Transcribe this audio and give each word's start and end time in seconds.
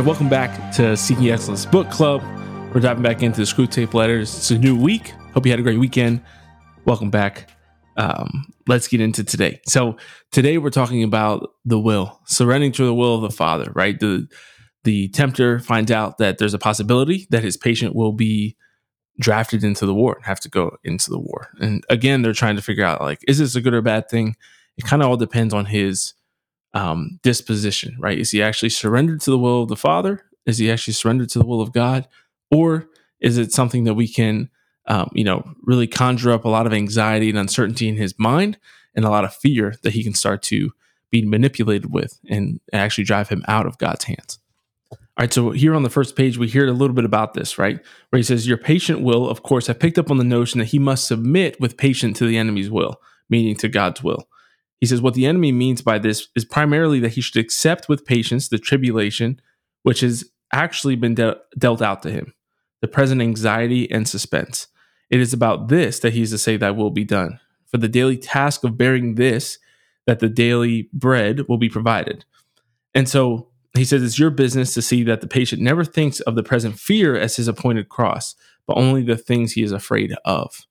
right, 0.00 0.06
welcome 0.06 0.30
back 0.30 0.72
to 0.72 0.96
Seeking 0.96 1.28
Excellence 1.28 1.66
Book 1.66 1.90
Club. 1.90 2.22
We're 2.72 2.80
diving 2.80 3.02
back 3.02 3.22
into 3.22 3.36
the 3.40 3.44
Screwtape 3.44 3.92
Letters. 3.92 4.34
It's 4.34 4.50
a 4.50 4.56
new 4.56 4.74
week. 4.74 5.10
Hope 5.34 5.44
you 5.44 5.52
had 5.52 5.58
a 5.58 5.62
great 5.62 5.78
weekend. 5.78 6.22
Welcome 6.86 7.10
back. 7.10 7.50
Um, 7.98 8.50
let's 8.66 8.88
get 8.88 9.02
into 9.02 9.24
today. 9.24 9.60
So 9.66 9.98
today 10.32 10.56
we're 10.56 10.70
talking 10.70 11.02
about 11.02 11.50
the 11.66 11.78
will, 11.78 12.18
surrendering 12.24 12.72
to 12.72 12.84
the 12.86 12.94
will 12.94 13.16
of 13.16 13.20
the 13.20 13.30
Father. 13.30 13.70
Right, 13.74 14.00
the 14.00 14.26
the 14.84 15.08
tempter 15.08 15.58
finds 15.58 15.90
out 15.90 16.16
that 16.16 16.38
there's 16.38 16.54
a 16.54 16.58
possibility 16.58 17.26
that 17.28 17.44
his 17.44 17.58
patient 17.58 17.94
will 17.94 18.12
be 18.12 18.56
drafted 19.18 19.62
into 19.62 19.84
the 19.84 19.94
war 19.94 20.14
and 20.14 20.24
have 20.24 20.40
to 20.40 20.48
go 20.48 20.78
into 20.82 21.10
the 21.10 21.18
war. 21.18 21.50
And 21.60 21.84
again, 21.90 22.22
they're 22.22 22.32
trying 22.32 22.56
to 22.56 22.62
figure 22.62 22.86
out 22.86 23.02
like, 23.02 23.18
is 23.28 23.38
this 23.38 23.54
a 23.54 23.60
good 23.60 23.74
or 23.74 23.82
bad 23.82 24.08
thing? 24.08 24.34
It 24.78 24.86
kind 24.86 25.02
of 25.02 25.10
all 25.10 25.18
depends 25.18 25.52
on 25.52 25.66
his 25.66 26.14
um, 26.74 27.18
disposition, 27.22 27.96
right? 27.98 28.18
Is 28.18 28.30
he 28.30 28.42
actually 28.42 28.70
surrendered 28.70 29.20
to 29.22 29.30
the 29.30 29.38
will 29.38 29.62
of 29.62 29.68
the 29.68 29.76
Father? 29.76 30.24
Is 30.46 30.58
he 30.58 30.70
actually 30.70 30.94
surrendered 30.94 31.28
to 31.30 31.38
the 31.38 31.46
will 31.46 31.60
of 31.60 31.72
God? 31.72 32.08
Or 32.50 32.88
is 33.20 33.38
it 33.38 33.52
something 33.52 33.84
that 33.84 33.94
we 33.94 34.08
can, 34.08 34.50
um, 34.86 35.10
you 35.12 35.24
know, 35.24 35.54
really 35.62 35.86
conjure 35.86 36.32
up 36.32 36.44
a 36.44 36.48
lot 36.48 36.66
of 36.66 36.72
anxiety 36.72 37.28
and 37.28 37.38
uncertainty 37.38 37.88
in 37.88 37.96
his 37.96 38.18
mind 38.18 38.58
and 38.94 39.04
a 39.04 39.10
lot 39.10 39.24
of 39.24 39.34
fear 39.34 39.76
that 39.82 39.92
he 39.92 40.02
can 40.02 40.14
start 40.14 40.42
to 40.44 40.72
be 41.10 41.24
manipulated 41.24 41.92
with 41.92 42.18
and 42.28 42.60
actually 42.72 43.04
drive 43.04 43.28
him 43.28 43.44
out 43.48 43.66
of 43.66 43.78
God's 43.78 44.04
hands? 44.04 44.38
All 44.92 45.24
right, 45.24 45.32
so 45.32 45.50
here 45.50 45.74
on 45.74 45.82
the 45.82 45.90
first 45.90 46.16
page, 46.16 46.38
we 46.38 46.48
hear 46.48 46.66
a 46.66 46.72
little 46.72 46.94
bit 46.94 47.04
about 47.04 47.34
this, 47.34 47.58
right? 47.58 47.78
Where 48.08 48.18
he 48.18 48.22
says, 48.22 48.46
Your 48.46 48.56
patient 48.56 49.02
will, 49.02 49.28
of 49.28 49.42
course, 49.42 49.66
have 49.66 49.78
picked 49.78 49.98
up 49.98 50.10
on 50.10 50.16
the 50.16 50.24
notion 50.24 50.60
that 50.60 50.66
he 50.66 50.78
must 50.78 51.06
submit 51.06 51.60
with 51.60 51.76
patience 51.76 52.18
to 52.18 52.26
the 52.26 52.38
enemy's 52.38 52.70
will, 52.70 53.00
meaning 53.28 53.56
to 53.56 53.68
God's 53.68 54.02
will. 54.02 54.28
He 54.80 54.86
says, 54.86 55.02
What 55.02 55.14
the 55.14 55.26
enemy 55.26 55.52
means 55.52 55.82
by 55.82 55.98
this 55.98 56.28
is 56.34 56.44
primarily 56.44 57.00
that 57.00 57.12
he 57.12 57.20
should 57.20 57.40
accept 57.40 57.88
with 57.88 58.04
patience 58.04 58.48
the 58.48 58.58
tribulation 58.58 59.40
which 59.82 60.00
has 60.00 60.24
actually 60.52 60.96
been 60.96 61.14
de- 61.14 61.36
dealt 61.58 61.80
out 61.80 62.02
to 62.02 62.10
him, 62.10 62.34
the 62.80 62.88
present 62.88 63.20
anxiety 63.20 63.90
and 63.90 64.08
suspense. 64.08 64.66
It 65.10 65.20
is 65.20 65.32
about 65.32 65.68
this 65.68 66.00
that 66.00 66.12
he 66.12 66.22
is 66.22 66.30
to 66.30 66.38
say 66.38 66.56
that 66.56 66.76
will 66.76 66.90
be 66.90 67.04
done. 67.04 67.40
For 67.66 67.78
the 67.78 67.88
daily 67.88 68.16
task 68.16 68.64
of 68.64 68.76
bearing 68.76 69.14
this, 69.14 69.58
that 70.06 70.18
the 70.18 70.28
daily 70.28 70.88
bread 70.92 71.48
will 71.48 71.58
be 71.58 71.68
provided. 71.68 72.24
And 72.94 73.08
so 73.08 73.48
he 73.76 73.84
says 73.84 74.02
it's 74.02 74.18
your 74.18 74.30
business 74.30 74.74
to 74.74 74.82
see 74.82 75.04
that 75.04 75.20
the 75.20 75.28
patient 75.28 75.62
never 75.62 75.84
thinks 75.84 76.20
of 76.20 76.34
the 76.34 76.42
present 76.42 76.78
fear 76.78 77.16
as 77.16 77.36
his 77.36 77.48
appointed 77.48 77.88
cross, 77.88 78.34
but 78.66 78.76
only 78.76 79.02
the 79.02 79.16
things 79.16 79.52
he 79.52 79.62
is 79.62 79.72
afraid 79.72 80.14
of. 80.24 80.66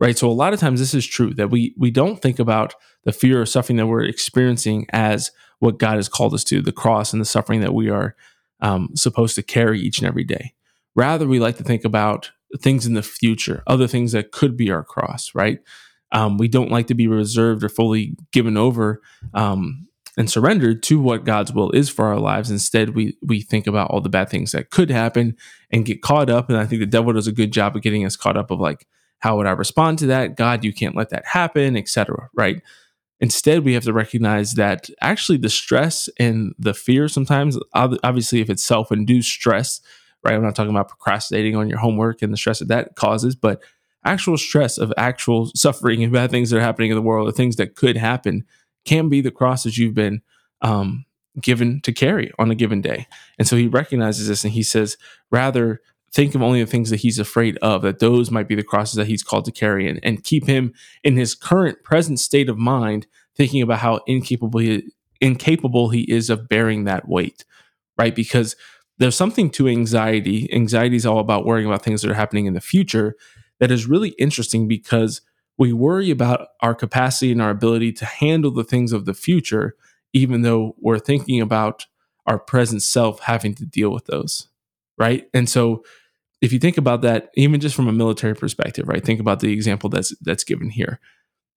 Right? 0.00 0.18
So 0.18 0.28
a 0.28 0.32
lot 0.32 0.52
of 0.52 0.60
times 0.60 0.80
this 0.80 0.94
is 0.94 1.06
true 1.06 1.32
that 1.34 1.50
we 1.50 1.74
we 1.78 1.90
don't 1.90 2.20
think 2.20 2.38
about 2.38 2.74
the 3.04 3.12
fear 3.12 3.40
or 3.40 3.46
suffering 3.46 3.76
that 3.76 3.86
we're 3.86 4.02
experiencing 4.04 4.86
as 4.90 5.30
what 5.60 5.78
God 5.78 5.96
has 5.96 6.08
called 6.08 6.34
us 6.34 6.44
to, 6.44 6.60
the 6.60 6.72
cross 6.72 7.12
and 7.12 7.20
the 7.20 7.26
suffering 7.26 7.60
that 7.60 7.74
we 7.74 7.88
are 7.88 8.16
um, 8.60 8.90
supposed 8.94 9.34
to 9.36 9.42
carry 9.42 9.80
each 9.80 9.98
and 9.98 10.08
every 10.08 10.24
day. 10.24 10.52
Rather, 10.96 11.26
we 11.26 11.38
like 11.38 11.56
to 11.58 11.64
think 11.64 11.84
about 11.84 12.32
things 12.60 12.86
in 12.86 12.94
the 12.94 13.02
future, 13.02 13.62
other 13.66 13.86
things 13.86 14.12
that 14.12 14.32
could 14.32 14.56
be 14.56 14.70
our 14.70 14.84
cross, 14.84 15.30
right? 15.34 15.58
Um, 16.12 16.38
we 16.38 16.48
don't 16.48 16.70
like 16.70 16.86
to 16.88 16.94
be 16.94 17.08
reserved 17.08 17.64
or 17.64 17.68
fully 17.68 18.16
given 18.32 18.56
over 18.56 19.02
um, 19.32 19.88
and 20.16 20.30
surrendered 20.30 20.82
to 20.84 21.00
what 21.00 21.24
God's 21.24 21.52
will 21.52 21.72
is 21.72 21.90
for 21.90 22.04
our 22.06 22.20
lives. 22.20 22.50
Instead, 22.50 22.90
we 22.90 23.16
we 23.22 23.40
think 23.40 23.66
about 23.66 23.90
all 23.90 24.00
the 24.00 24.08
bad 24.08 24.28
things 24.28 24.52
that 24.52 24.70
could 24.70 24.90
happen 24.90 25.36
and 25.72 25.84
get 25.84 26.02
caught 26.02 26.30
up. 26.30 26.48
And 26.48 26.58
I 26.58 26.66
think 26.66 26.80
the 26.80 26.86
devil 26.86 27.12
does 27.12 27.26
a 27.26 27.32
good 27.32 27.52
job 27.52 27.74
of 27.74 27.82
getting 27.82 28.04
us 28.04 28.16
caught 28.16 28.36
up 28.36 28.50
of 28.50 28.60
like, 28.60 28.86
how 29.18 29.36
would 29.36 29.46
I 29.46 29.52
respond 29.52 29.98
to 30.00 30.06
that? 30.06 30.36
God, 30.36 30.64
you 30.64 30.72
can't 30.72 30.96
let 30.96 31.10
that 31.10 31.26
happen, 31.26 31.76
etc. 31.76 32.28
Right? 32.34 32.62
Instead, 33.20 33.64
we 33.64 33.74
have 33.74 33.84
to 33.84 33.92
recognize 33.92 34.52
that 34.54 34.90
actually 35.00 35.38
the 35.38 35.48
stress 35.48 36.08
and 36.18 36.54
the 36.58 36.74
fear 36.74 37.08
sometimes, 37.08 37.58
obviously, 37.72 38.40
if 38.40 38.50
it's 38.50 38.64
self 38.64 38.92
induced 38.92 39.30
stress, 39.30 39.80
right? 40.22 40.34
I'm 40.34 40.42
not 40.42 40.56
talking 40.56 40.70
about 40.70 40.88
procrastinating 40.88 41.56
on 41.56 41.68
your 41.68 41.78
homework 41.78 42.22
and 42.22 42.32
the 42.32 42.36
stress 42.36 42.58
that 42.58 42.68
that 42.68 42.96
causes, 42.96 43.34
but 43.34 43.62
actual 44.04 44.36
stress 44.36 44.78
of 44.78 44.92
actual 44.96 45.50
suffering 45.54 46.02
and 46.02 46.12
bad 46.12 46.30
things 46.30 46.50
that 46.50 46.58
are 46.58 46.62
happening 46.62 46.90
in 46.90 46.96
the 46.96 47.02
world, 47.02 47.28
or 47.28 47.32
things 47.32 47.56
that 47.56 47.76
could 47.76 47.96
happen, 47.96 48.44
can 48.84 49.08
be 49.08 49.20
the 49.20 49.30
crosses 49.30 49.78
you've 49.78 49.94
been 49.94 50.20
um, 50.60 51.04
given 51.40 51.80
to 51.82 51.92
carry 51.92 52.30
on 52.38 52.50
a 52.50 52.54
given 52.54 52.80
day. 52.80 53.06
And 53.38 53.48
so 53.48 53.56
he 53.56 53.66
recognizes 53.66 54.28
this 54.28 54.44
and 54.44 54.52
he 54.52 54.62
says, 54.62 54.96
rather 55.30 55.80
think 56.14 56.36
of 56.36 56.42
only 56.42 56.62
the 56.62 56.70
things 56.70 56.90
that 56.90 57.00
he's 57.00 57.18
afraid 57.18 57.58
of, 57.58 57.82
that 57.82 57.98
those 57.98 58.30
might 58.30 58.46
be 58.46 58.54
the 58.54 58.62
crosses 58.62 58.94
that 58.94 59.08
he's 59.08 59.24
called 59.24 59.44
to 59.44 59.52
carry 59.52 59.88
and, 59.88 59.98
and 60.04 60.22
keep 60.22 60.46
him 60.46 60.72
in 61.02 61.16
his 61.16 61.34
current 61.34 61.82
present 61.82 62.20
state 62.20 62.48
of 62.48 62.56
mind, 62.56 63.08
thinking 63.36 63.60
about 63.60 63.80
how 63.80 64.00
incapable 64.06 64.60
he, 64.60 64.84
incapable 65.20 65.88
he 65.88 66.02
is 66.02 66.30
of 66.30 66.48
bearing 66.48 66.84
that 66.84 67.08
weight, 67.08 67.44
right? 67.98 68.14
Because 68.14 68.54
there's 68.98 69.16
something 69.16 69.50
to 69.50 69.66
anxiety. 69.66 70.48
Anxiety 70.54 70.94
is 70.94 71.04
all 71.04 71.18
about 71.18 71.44
worrying 71.44 71.66
about 71.66 71.82
things 71.82 72.02
that 72.02 72.10
are 72.12 72.14
happening 72.14 72.46
in 72.46 72.54
the 72.54 72.60
future 72.60 73.16
that 73.58 73.72
is 73.72 73.86
really 73.86 74.10
interesting 74.10 74.68
because 74.68 75.20
we 75.58 75.72
worry 75.72 76.10
about 76.10 76.48
our 76.60 76.76
capacity 76.76 77.32
and 77.32 77.42
our 77.42 77.50
ability 77.50 77.92
to 77.92 78.04
handle 78.04 78.52
the 78.52 78.64
things 78.64 78.92
of 78.92 79.04
the 79.04 79.14
future, 79.14 79.74
even 80.12 80.42
though 80.42 80.76
we're 80.78 81.00
thinking 81.00 81.40
about 81.40 81.86
our 82.26 82.38
present 82.38 82.82
self 82.82 83.20
having 83.20 83.54
to 83.56 83.66
deal 83.66 83.90
with 83.90 84.06
those. 84.06 84.48
Right. 84.96 85.28
And 85.34 85.48
so 85.48 85.82
if 86.44 86.52
you 86.52 86.58
think 86.58 86.76
about 86.76 87.00
that, 87.00 87.30
even 87.36 87.58
just 87.58 87.74
from 87.74 87.88
a 87.88 87.92
military 87.92 88.34
perspective, 88.34 88.86
right? 88.86 89.02
Think 89.02 89.18
about 89.18 89.40
the 89.40 89.50
example 89.50 89.88
that's 89.88 90.14
that's 90.20 90.44
given 90.44 90.68
here. 90.68 91.00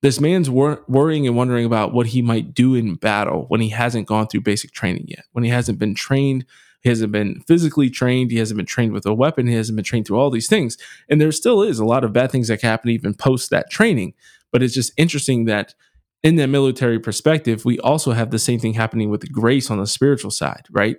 This 0.01 0.21
man's 0.21 0.49
wor- 0.49 0.85
worrying 0.87 1.27
and 1.27 1.35
wondering 1.35 1.65
about 1.65 1.93
what 1.93 2.07
he 2.07 2.21
might 2.21 2.53
do 2.53 2.73
in 2.73 2.95
battle 2.95 3.47
when 3.49 3.59
he 3.59 3.69
hasn't 3.69 4.07
gone 4.07 4.27
through 4.27 4.41
basic 4.41 4.71
training 4.71 5.05
yet, 5.09 5.25
when 5.33 5.43
he 5.43 5.49
hasn't 5.49 5.77
been 5.77 5.93
trained, 5.93 6.45
he 6.83 6.89
hasn't 6.89 7.11
been 7.11 7.41
physically 7.41 7.89
trained, 7.89 8.31
he 8.31 8.37
hasn't 8.37 8.55
been 8.55 8.65
trained 8.65 8.93
with 8.93 9.05
a 9.05 9.13
weapon, 9.13 9.47
he 9.47 9.55
hasn't 9.55 9.75
been 9.75 9.83
trained 9.83 10.07
through 10.07 10.19
all 10.19 10.29
these 10.29 10.47
things. 10.47 10.77
And 11.09 11.19
there 11.19 11.33
still 11.33 11.61
is 11.63 11.79
a 11.79 11.85
lot 11.85 12.05
of 12.05 12.13
bad 12.13 12.31
things 12.31 12.47
that 12.47 12.61
can 12.61 12.69
happen 12.69 12.89
even 12.89 13.13
post 13.13 13.49
that 13.49 13.69
training. 13.69 14.13
But 14.53 14.63
it's 14.63 14.73
just 14.73 14.93
interesting 14.95 15.45
that 15.45 15.75
in 16.23 16.37
that 16.37 16.47
military 16.47 16.99
perspective, 16.99 17.65
we 17.65 17.77
also 17.79 18.13
have 18.13 18.31
the 18.31 18.39
same 18.39 18.59
thing 18.59 18.75
happening 18.75 19.09
with 19.09 19.29
grace 19.33 19.69
on 19.69 19.79
the 19.79 19.87
spiritual 19.87 20.31
side, 20.31 20.65
right? 20.71 20.97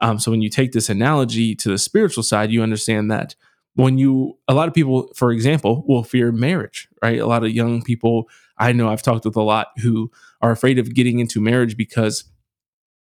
Um, 0.00 0.18
so 0.18 0.30
when 0.30 0.42
you 0.42 0.48
take 0.48 0.72
this 0.72 0.88
analogy 0.88 1.54
to 1.56 1.70
the 1.70 1.78
spiritual 1.78 2.22
side, 2.22 2.52
you 2.52 2.62
understand 2.62 3.10
that 3.10 3.34
when 3.74 3.98
you, 3.98 4.36
a 4.48 4.54
lot 4.54 4.68
of 4.68 4.74
people, 4.74 5.10
for 5.14 5.30
example, 5.30 5.84
will 5.86 6.02
fear 6.02 6.32
marriage, 6.32 6.88
right? 7.02 7.20
A 7.20 7.26
lot 7.26 7.44
of 7.44 7.50
young 7.50 7.82
people 7.82 8.28
I 8.58 8.72
know 8.72 8.88
I've 8.88 9.02
talked 9.02 9.24
with 9.24 9.36
a 9.36 9.42
lot 9.42 9.68
who 9.82 10.10
are 10.40 10.50
afraid 10.50 10.78
of 10.78 10.94
getting 10.94 11.20
into 11.20 11.40
marriage 11.40 11.76
because 11.76 12.24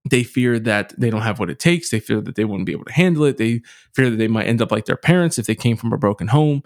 they 0.09 0.23
fear 0.23 0.59
that 0.59 0.93
they 0.99 1.11
don't 1.11 1.23
have 1.23 1.39
what 1.39 1.51
it 1.51 1.59
takes. 1.59 1.91
They 1.91 2.01
fear 2.01 2.21
that 2.21 2.35
they 2.35 2.45
won't 2.45 2.67
be 2.67 2.73
able 2.73 2.85
to 2.85 2.93
handle 2.93 3.25
it. 3.25 3.37
They 3.37 3.63
fear 3.95 4.11
that 4.11 4.17
they 4.17 4.29
might 4.29 4.47
end 4.47 4.63
up 4.63 4.71
like 4.71 4.87
their 4.87 4.97
parents 4.97 5.39
if 5.39 5.47
they 5.47 5.55
came 5.55 5.77
from 5.77 5.93
a 5.93 5.99
broken 5.99 6.29
home. 6.29 6.63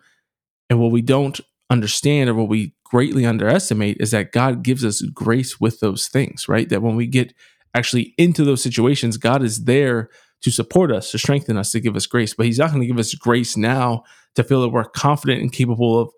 And 0.70 0.80
what 0.80 0.92
we 0.92 1.02
don't 1.02 1.40
understand 1.70 2.30
or 2.30 2.34
what 2.34 2.48
we 2.48 2.74
greatly 2.84 3.26
underestimate 3.26 3.96
is 4.00 4.12
that 4.12 4.32
God 4.32 4.62
gives 4.62 4.84
us 4.84 5.02
grace 5.02 5.60
with 5.60 5.80
those 5.80 6.06
things, 6.08 6.48
right? 6.48 6.68
That 6.68 6.82
when 6.82 6.96
we 6.96 7.06
get 7.06 7.34
actually 7.74 8.14
into 8.16 8.44
those 8.44 8.62
situations, 8.62 9.16
God 9.16 9.42
is 9.42 9.64
there 9.64 10.08
to 10.42 10.50
support 10.50 10.92
us, 10.92 11.10
to 11.10 11.18
strengthen 11.18 11.56
us, 11.56 11.72
to 11.72 11.80
give 11.80 11.96
us 11.96 12.06
grace. 12.06 12.34
But 12.34 12.46
He's 12.46 12.58
not 12.58 12.70
going 12.70 12.80
to 12.80 12.86
give 12.86 12.98
us 12.98 13.14
grace 13.14 13.56
now 13.56 14.04
to 14.34 14.44
feel 14.44 14.62
that 14.62 14.68
we're 14.68 14.84
confident 14.84 15.40
and 15.40 15.52
capable 15.52 15.98
of 15.98 16.10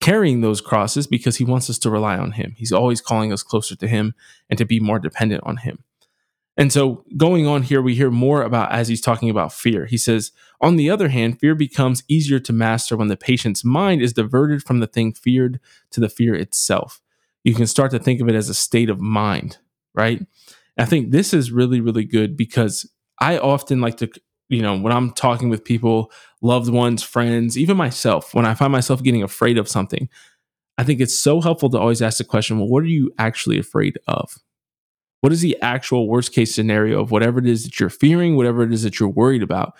carrying 0.00 0.40
those 0.40 0.60
crosses 0.60 1.06
because 1.06 1.36
He 1.36 1.44
wants 1.44 1.68
us 1.70 1.78
to 1.80 1.90
rely 1.90 2.16
on 2.16 2.32
Him. 2.32 2.54
He's 2.56 2.72
always 2.72 3.00
calling 3.00 3.32
us 3.32 3.42
closer 3.42 3.76
to 3.76 3.88
Him 3.88 4.14
and 4.48 4.58
to 4.58 4.64
be 4.64 4.80
more 4.80 4.98
dependent 4.98 5.42
on 5.44 5.58
Him. 5.58 5.84
And 6.56 6.70
so, 6.70 7.04
going 7.16 7.46
on 7.46 7.62
here, 7.62 7.80
we 7.80 7.94
hear 7.94 8.10
more 8.10 8.42
about 8.42 8.70
as 8.70 8.88
he's 8.88 9.00
talking 9.00 9.30
about 9.30 9.52
fear. 9.52 9.86
He 9.86 9.96
says, 9.96 10.30
On 10.60 10.76
the 10.76 10.90
other 10.90 11.08
hand, 11.08 11.40
fear 11.40 11.54
becomes 11.54 12.02
easier 12.06 12.38
to 12.40 12.52
master 12.52 12.98
when 12.98 13.08
the 13.08 13.16
patient's 13.16 13.64
mind 13.64 14.02
is 14.02 14.12
diverted 14.12 14.62
from 14.62 14.80
the 14.80 14.86
thing 14.86 15.14
feared 15.14 15.58
to 15.90 16.00
the 16.00 16.08
fear 16.10 16.34
itself. 16.34 17.00
You 17.44 17.54
can 17.54 17.66
start 17.66 17.92
to 17.92 17.98
think 17.98 18.20
of 18.20 18.28
it 18.28 18.34
as 18.34 18.50
a 18.50 18.54
state 18.54 18.90
of 18.90 19.00
mind, 19.00 19.56
right? 19.94 20.26
I 20.80 20.86
think 20.86 21.10
this 21.10 21.34
is 21.34 21.52
really, 21.52 21.82
really 21.82 22.04
good 22.04 22.38
because 22.38 22.90
I 23.20 23.36
often 23.36 23.82
like 23.82 23.98
to, 23.98 24.10
you 24.48 24.62
know, 24.62 24.78
when 24.78 24.94
I'm 24.94 25.10
talking 25.10 25.50
with 25.50 25.62
people, 25.62 26.10
loved 26.40 26.70
ones, 26.70 27.02
friends, 27.02 27.58
even 27.58 27.76
myself, 27.76 28.34
when 28.34 28.46
I 28.46 28.54
find 28.54 28.72
myself 28.72 29.02
getting 29.02 29.22
afraid 29.22 29.58
of 29.58 29.68
something, 29.68 30.08
I 30.78 30.84
think 30.84 31.00
it's 31.00 31.18
so 31.18 31.42
helpful 31.42 31.68
to 31.68 31.78
always 31.78 32.00
ask 32.00 32.16
the 32.16 32.24
question, 32.24 32.58
well, 32.58 32.68
what 32.68 32.82
are 32.82 32.86
you 32.86 33.12
actually 33.18 33.58
afraid 33.58 33.98
of? 34.08 34.38
What 35.20 35.34
is 35.34 35.42
the 35.42 35.60
actual 35.60 36.08
worst 36.08 36.32
case 36.32 36.54
scenario 36.54 37.02
of 37.02 37.10
whatever 37.10 37.40
it 37.40 37.46
is 37.46 37.64
that 37.64 37.78
you're 37.78 37.90
fearing, 37.90 38.36
whatever 38.36 38.62
it 38.62 38.72
is 38.72 38.82
that 38.82 38.98
you're 38.98 39.10
worried 39.10 39.42
about? 39.42 39.74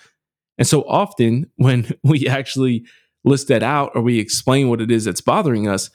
And 0.58 0.68
so 0.68 0.82
often 0.82 1.50
when 1.56 1.94
we 2.04 2.28
actually 2.28 2.84
list 3.24 3.48
that 3.48 3.62
out 3.62 3.92
or 3.94 4.02
we 4.02 4.18
explain 4.18 4.68
what 4.68 4.82
it 4.82 4.90
is 4.90 5.06
that's 5.06 5.22
bothering 5.22 5.66
us, 5.66 5.88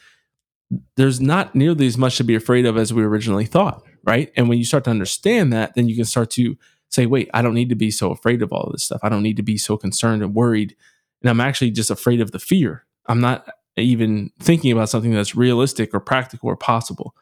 there's 0.98 1.22
not 1.22 1.54
nearly 1.54 1.86
as 1.86 1.96
much 1.96 2.18
to 2.18 2.24
be 2.24 2.34
afraid 2.34 2.66
of 2.66 2.75
as 2.75 2.92
we 2.92 3.04
originally 3.04 3.46
thought 3.46 3.84
right? 4.06 4.31
And 4.36 4.48
when 4.48 4.57
you 4.57 4.63
start 4.63 4.84
to 4.86 4.90
understand 4.90 5.52
that, 5.54 5.75
then 5.75 5.90
you 5.90 5.96
can 5.96 6.06
start 6.06 6.30
to 6.31 6.57
say, 6.90 7.06
wait, 7.06 7.30
I 7.34 7.42
don't 7.42 7.54
need 7.54 7.69
to 7.69 7.75
be 7.75 7.92
so 7.92 8.12
afraid 8.12 8.42
of 8.42 8.54
all 8.54 8.69
this 8.72 8.84
stuff. 8.84 9.02
I 9.04 9.10
don't 9.10 9.24
need 9.24 9.38
to 9.38 9.44
be 9.44 9.57
so 9.57 9.78
concerned 9.78 10.22
and 10.24 10.34
worried. 10.34 10.75
And 11.22 11.30
I'm 11.30 11.42
actually 11.42 11.72
just 11.72 11.92
afraid 11.92 12.22
of 12.22 12.31
the 12.31 12.40
fear. 12.40 12.86
I'm 13.07 13.19
not 13.19 13.48
even 13.75 14.31
thinking 14.40 14.72
about 14.72 14.90
something 14.90 15.13
that's 15.13 15.36
realistic 15.36 15.94
or 15.94 16.00
practical 16.00 16.50
or 16.50 16.56
possible, 16.56 17.16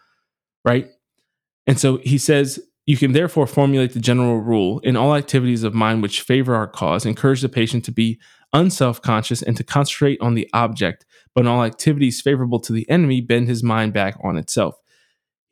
right? 0.64 0.90
And 1.66 1.80
so 1.80 1.98
he 1.98 2.18
says, 2.18 2.60
you 2.86 2.98
can 2.98 3.14
therefore 3.14 3.48
formulate 3.48 3.94
the 3.94 4.00
general 4.00 4.40
rule 4.40 4.80
in 4.80 4.98
all 4.98 5.16
activities 5.16 5.64
of 5.64 5.74
mind 5.74 6.02
which 6.02 6.22
favor 6.22 6.54
our 6.54 6.68
cause, 6.68 7.06
encourage 7.06 7.42
the 7.42 7.50
patient 7.50 7.86
to 7.86 7.92
be 7.92 8.20
unself 8.52 9.02
conscious 9.02 9.42
and 9.42 9.56
to 9.58 9.64
concentrate 9.64 10.20
on 10.22 10.36
the 10.36 10.50
object, 10.54 11.06
but 11.34 11.42
in 11.42 11.48
all 11.48 11.64
activities 11.64 12.22
favorable 12.22 12.60
to 12.60 12.74
the 12.74 12.88
enemy, 12.90 13.22
bend 13.22 13.48
his 13.48 13.64
mind 13.64 13.94
back 13.94 14.18
on 14.22 14.38
itself. 14.38 14.76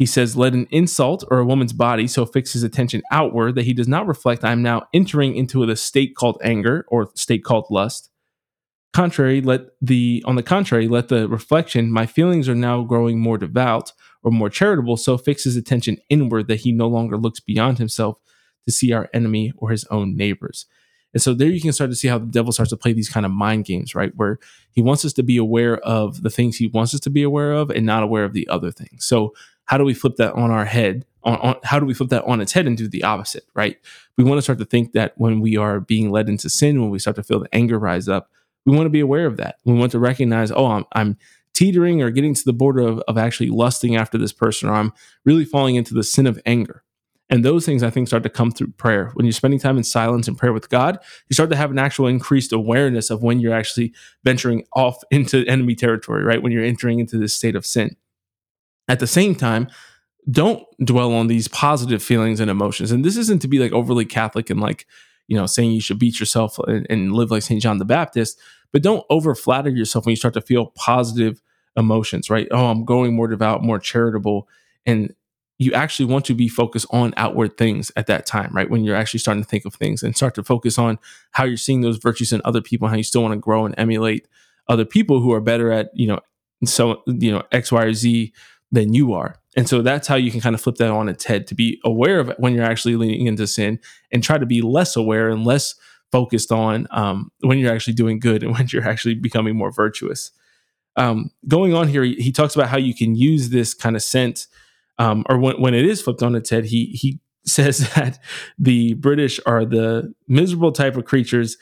He 0.01 0.07
says, 0.07 0.35
Let 0.35 0.55
an 0.55 0.65
insult 0.71 1.23
or 1.29 1.37
a 1.37 1.45
woman's 1.45 1.73
body 1.73 2.07
so 2.07 2.25
fix 2.25 2.53
his 2.53 2.63
attention 2.63 3.03
outward 3.11 3.53
that 3.53 3.65
he 3.65 3.73
does 3.73 3.87
not 3.87 4.07
reflect, 4.07 4.43
I 4.43 4.51
am 4.51 4.63
now 4.63 4.87
entering 4.95 5.35
into 5.35 5.63
the 5.63 5.75
state 5.75 6.15
called 6.15 6.41
anger 6.43 6.85
or 6.87 7.11
state 7.13 7.43
called 7.43 7.67
lust. 7.69 8.09
Contrary, 8.93 9.41
let 9.41 9.67
the 9.79 10.23
on 10.25 10.37
the 10.37 10.41
contrary, 10.41 10.87
let 10.87 11.09
the 11.09 11.27
reflection, 11.27 11.91
my 11.91 12.07
feelings 12.07 12.49
are 12.49 12.55
now 12.55 12.81
growing 12.81 13.19
more 13.19 13.37
devout 13.37 13.93
or 14.23 14.31
more 14.31 14.49
charitable, 14.49 14.97
so 14.97 15.19
fix 15.19 15.43
his 15.43 15.55
attention 15.55 15.99
inward 16.09 16.47
that 16.47 16.61
he 16.61 16.71
no 16.71 16.87
longer 16.87 17.15
looks 17.15 17.39
beyond 17.39 17.77
himself 17.77 18.17
to 18.65 18.71
see 18.71 18.91
our 18.93 19.07
enemy 19.13 19.53
or 19.55 19.69
his 19.69 19.85
own 19.91 20.17
neighbors. 20.17 20.65
And 21.13 21.21
so 21.21 21.35
there 21.35 21.49
you 21.49 21.61
can 21.61 21.73
start 21.73 21.91
to 21.91 21.95
see 21.95 22.07
how 22.07 22.17
the 22.17 22.25
devil 22.25 22.51
starts 22.51 22.71
to 22.71 22.77
play 22.77 22.93
these 22.93 23.09
kind 23.09 23.25
of 23.25 23.31
mind 23.31 23.65
games, 23.65 23.93
right? 23.93 24.13
Where 24.15 24.39
he 24.71 24.81
wants 24.81 25.05
us 25.05 25.13
to 25.13 25.23
be 25.23 25.37
aware 25.37 25.77
of 25.79 26.23
the 26.23 26.29
things 26.31 26.57
he 26.57 26.67
wants 26.67 26.95
us 26.95 27.01
to 27.01 27.11
be 27.11 27.21
aware 27.21 27.51
of 27.51 27.69
and 27.69 27.85
not 27.85 28.01
aware 28.01 28.23
of 28.23 28.33
the 28.33 28.47
other 28.47 28.71
things. 28.71 29.05
So 29.05 29.33
how 29.71 29.77
do 29.77 29.85
we 29.85 29.93
flip 29.93 30.17
that 30.17 30.33
on 30.33 30.51
our 30.51 30.65
head? 30.65 31.05
On, 31.23 31.37
on 31.37 31.55
how 31.63 31.79
do 31.79 31.85
we 31.85 31.93
flip 31.93 32.09
that 32.09 32.25
on 32.25 32.41
its 32.41 32.51
head 32.51 32.67
and 32.67 32.77
do 32.77 32.89
the 32.89 33.05
opposite, 33.05 33.45
right? 33.55 33.77
We 34.17 34.25
want 34.25 34.37
to 34.37 34.41
start 34.41 34.59
to 34.59 34.65
think 34.65 34.91
that 34.91 35.13
when 35.15 35.39
we 35.39 35.55
are 35.55 35.79
being 35.79 36.11
led 36.11 36.27
into 36.27 36.49
sin, 36.49 36.81
when 36.81 36.89
we 36.89 36.99
start 36.99 37.15
to 37.15 37.23
feel 37.23 37.39
the 37.39 37.55
anger 37.55 37.79
rise 37.79 38.09
up, 38.09 38.29
we 38.65 38.75
want 38.75 38.87
to 38.87 38.89
be 38.89 38.99
aware 38.99 39.25
of 39.25 39.37
that. 39.37 39.59
We 39.63 39.73
want 39.73 39.93
to 39.93 39.99
recognize, 39.99 40.51
oh, 40.51 40.65
I'm, 40.65 40.85
I'm 40.91 41.17
teetering 41.53 42.01
or 42.01 42.09
getting 42.09 42.33
to 42.33 42.43
the 42.43 42.51
border 42.51 42.81
of, 42.81 42.99
of 43.07 43.17
actually 43.17 43.49
lusting 43.49 43.95
after 43.95 44.17
this 44.17 44.33
person, 44.33 44.67
or 44.67 44.73
I'm 44.73 44.91
really 45.23 45.45
falling 45.45 45.75
into 45.75 45.93
the 45.93 46.03
sin 46.03 46.27
of 46.27 46.37
anger. 46.45 46.83
And 47.29 47.45
those 47.45 47.65
things 47.65 47.81
I 47.81 47.89
think 47.89 48.09
start 48.09 48.23
to 48.23 48.29
come 48.29 48.51
through 48.51 48.73
prayer. 48.73 49.11
When 49.13 49.25
you're 49.25 49.31
spending 49.31 49.59
time 49.61 49.77
in 49.77 49.85
silence 49.85 50.27
and 50.27 50.37
prayer 50.37 50.51
with 50.51 50.69
God, 50.69 50.99
you 51.29 51.33
start 51.33 51.49
to 51.51 51.55
have 51.55 51.71
an 51.71 51.79
actual 51.79 52.07
increased 52.07 52.51
awareness 52.51 53.09
of 53.09 53.23
when 53.23 53.39
you're 53.39 53.53
actually 53.53 53.93
venturing 54.25 54.65
off 54.73 55.01
into 55.11 55.45
enemy 55.47 55.75
territory, 55.75 56.25
right? 56.25 56.43
When 56.43 56.51
you're 56.51 56.65
entering 56.65 56.99
into 56.99 57.17
this 57.17 57.33
state 57.33 57.55
of 57.55 57.65
sin. 57.65 57.95
At 58.87 58.99
the 58.99 59.07
same 59.07 59.35
time, 59.35 59.67
don't 60.29 60.63
dwell 60.83 61.13
on 61.13 61.27
these 61.27 61.47
positive 61.47 62.03
feelings 62.03 62.39
and 62.39 62.51
emotions. 62.51 62.91
And 62.91 63.03
this 63.03 63.17
isn't 63.17 63.41
to 63.41 63.47
be 63.47 63.59
like 63.59 63.71
overly 63.71 64.05
Catholic 64.05 64.49
and 64.49 64.59
like, 64.59 64.85
you 65.27 65.35
know, 65.37 65.45
saying 65.45 65.71
you 65.71 65.81
should 65.81 65.99
beat 65.99 66.19
yourself 66.19 66.59
and, 66.59 66.85
and 66.89 67.13
live 67.13 67.31
like 67.31 67.43
St. 67.43 67.61
John 67.61 67.77
the 67.77 67.85
Baptist, 67.85 68.39
but 68.71 68.83
don't 68.83 69.05
over 69.09 69.33
flatter 69.33 69.69
yourself 69.69 70.05
when 70.05 70.11
you 70.11 70.17
start 70.17 70.33
to 70.35 70.41
feel 70.41 70.67
positive 70.75 71.41
emotions, 71.75 72.29
right? 72.29 72.47
Oh, 72.51 72.67
I'm 72.67 72.85
going 72.85 73.15
more 73.15 73.27
devout, 73.27 73.63
more 73.63 73.79
charitable. 73.79 74.47
And 74.85 75.13
you 75.57 75.73
actually 75.73 76.05
want 76.05 76.25
to 76.25 76.33
be 76.33 76.47
focused 76.47 76.87
on 76.91 77.13
outward 77.17 77.55
things 77.55 77.91
at 77.95 78.07
that 78.07 78.25
time, 78.25 78.51
right? 78.53 78.69
When 78.69 78.83
you're 78.83 78.95
actually 78.95 79.19
starting 79.19 79.43
to 79.43 79.49
think 79.49 79.65
of 79.65 79.75
things 79.75 80.01
and 80.01 80.15
start 80.15 80.35
to 80.35 80.43
focus 80.43 80.77
on 80.77 80.97
how 81.31 81.45
you're 81.45 81.55
seeing 81.55 81.81
those 81.81 81.97
virtues 81.97 82.33
in 82.33 82.41
other 82.43 82.61
people, 82.61 82.87
how 82.87 82.95
you 82.95 83.03
still 83.03 83.21
want 83.21 83.33
to 83.33 83.39
grow 83.39 83.65
and 83.65 83.75
emulate 83.77 84.27
other 84.67 84.85
people 84.85 85.19
who 85.19 85.31
are 85.33 85.41
better 85.41 85.71
at, 85.71 85.91
you 85.93 86.07
know, 86.07 86.19
so, 86.65 87.03
you 87.05 87.31
know, 87.31 87.43
X, 87.51 87.71
Y, 87.71 87.83
or 87.83 87.93
Z 87.93 88.33
than 88.71 88.93
you 88.93 89.13
are. 89.13 89.35
And 89.57 89.67
so 89.67 89.81
that's 89.81 90.07
how 90.07 90.15
you 90.15 90.31
can 90.31 90.39
kind 90.39 90.55
of 90.55 90.61
flip 90.61 90.75
that 90.75 90.91
on 90.91 91.09
its 91.09 91.25
head 91.25 91.45
to 91.47 91.55
be 91.55 91.79
aware 91.83 92.19
of 92.19 92.33
when 92.37 92.53
you're 92.53 92.63
actually 92.63 92.95
leaning 92.95 93.27
into 93.27 93.45
sin 93.47 93.79
and 94.11 94.23
try 94.23 94.37
to 94.37 94.45
be 94.45 94.61
less 94.61 94.95
aware 94.95 95.29
and 95.29 95.45
less 95.45 95.75
focused 96.11 96.51
on 96.51 96.87
um, 96.91 97.31
when 97.41 97.57
you're 97.57 97.73
actually 97.73 97.93
doing 97.93 98.19
good 98.19 98.43
and 98.43 98.53
when 98.57 98.67
you're 98.71 98.87
actually 98.87 99.15
becoming 99.15 99.55
more 99.55 99.71
virtuous. 99.71 100.31
Um, 100.97 101.31
going 101.47 101.73
on 101.73 101.87
here, 101.87 102.03
he, 102.03 102.31
talks 102.31 102.53
about 102.55 102.67
how 102.67 102.77
you 102.77 102.93
can 102.93 103.15
use 103.15 103.49
this 103.49 103.73
kind 103.73 103.95
of 103.95 104.03
sense, 104.03 104.47
um, 104.97 105.25
or 105.29 105.37
when, 105.37 105.59
when 105.61 105.73
it 105.73 105.85
is 105.85 106.01
flipped 106.01 106.21
on 106.21 106.35
its 106.35 106.49
head, 106.49 106.65
he 106.65 106.87
he 106.87 107.19
says 107.45 107.89
that 107.95 108.19
the 108.59 108.93
British 108.95 109.39
are 109.45 109.65
the 109.65 110.13
miserable 110.27 110.71
type 110.71 110.95
of 110.95 111.05
creatures 111.05 111.57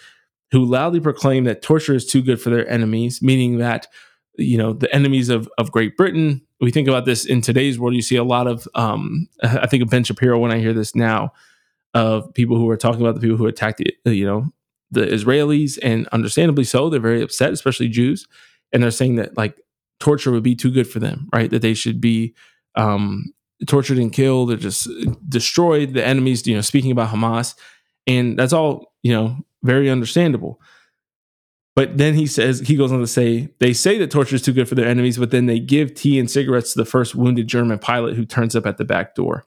who 0.51 0.65
loudly 0.65 0.99
proclaim 0.99 1.43
that 1.43 1.61
torture 1.61 1.93
is 1.93 2.05
too 2.05 2.21
good 2.21 2.41
for 2.41 2.49
their 2.49 2.67
enemies, 2.67 3.21
meaning 3.21 3.59
that 3.59 3.87
you 4.35 4.57
know 4.57 4.73
the 4.73 4.93
enemies 4.93 5.29
of, 5.29 5.47
of 5.57 5.71
Great 5.71 5.95
Britain. 5.95 6.41
We 6.59 6.71
think 6.71 6.87
about 6.87 7.05
this 7.05 7.25
in 7.25 7.41
today's 7.41 7.79
world. 7.79 7.95
You 7.95 8.01
see 8.01 8.17
a 8.17 8.23
lot 8.23 8.47
of 8.47 8.67
um, 8.75 9.27
I 9.43 9.67
think 9.67 9.83
of 9.83 9.89
Ben 9.89 10.03
Shapiro 10.03 10.39
when 10.39 10.51
I 10.51 10.59
hear 10.59 10.73
this 10.73 10.95
now 10.95 11.33
of 11.93 12.33
people 12.33 12.57
who 12.57 12.69
are 12.69 12.77
talking 12.77 13.01
about 13.01 13.15
the 13.15 13.21
people 13.21 13.37
who 13.37 13.47
attacked 13.47 13.81
the 14.03 14.15
you 14.15 14.25
know 14.25 14.51
the 14.91 15.01
Israelis, 15.01 15.77
and 15.83 16.07
understandably 16.07 16.63
so, 16.63 16.89
they're 16.89 16.99
very 16.99 17.21
upset, 17.21 17.53
especially 17.53 17.87
Jews, 17.89 18.27
and 18.73 18.81
they're 18.81 18.91
saying 18.91 19.15
that 19.17 19.37
like 19.37 19.59
torture 19.99 20.31
would 20.31 20.43
be 20.43 20.55
too 20.55 20.71
good 20.71 20.87
for 20.87 20.99
them, 20.99 21.29
right? 21.33 21.49
That 21.49 21.61
they 21.61 21.75
should 21.75 22.01
be 22.01 22.33
um, 22.75 23.33
tortured 23.67 23.99
and 23.99 24.11
killed 24.11 24.51
or 24.51 24.57
just 24.57 24.87
destroyed. 25.27 25.93
The 25.93 26.05
enemies, 26.05 26.47
you 26.47 26.55
know, 26.55 26.61
speaking 26.61 26.91
about 26.91 27.09
Hamas, 27.09 27.55
and 28.07 28.37
that's 28.37 28.53
all 28.53 28.89
you 29.03 29.13
know, 29.13 29.37
very 29.63 29.89
understandable. 29.89 30.59
But 31.79 31.97
then 31.97 32.13
he 32.13 32.27
says, 32.27 32.59
he 32.59 32.75
goes 32.75 32.91
on 32.91 32.99
to 32.99 33.07
say, 33.07 33.47
they 33.59 33.71
say 33.71 33.97
that 33.99 34.11
torture 34.11 34.35
is 34.35 34.41
too 34.41 34.51
good 34.51 34.67
for 34.67 34.75
their 34.75 34.89
enemies, 34.89 35.17
but 35.17 35.31
then 35.31 35.45
they 35.45 35.61
give 35.61 35.93
tea 35.93 36.19
and 36.19 36.29
cigarettes 36.29 36.73
to 36.73 36.79
the 36.79 36.83
first 36.83 37.15
wounded 37.15 37.47
German 37.47 37.79
pilot 37.79 38.17
who 38.17 38.25
turns 38.25 38.53
up 38.53 38.65
at 38.65 38.75
the 38.75 38.83
back 38.83 39.15
door. 39.15 39.45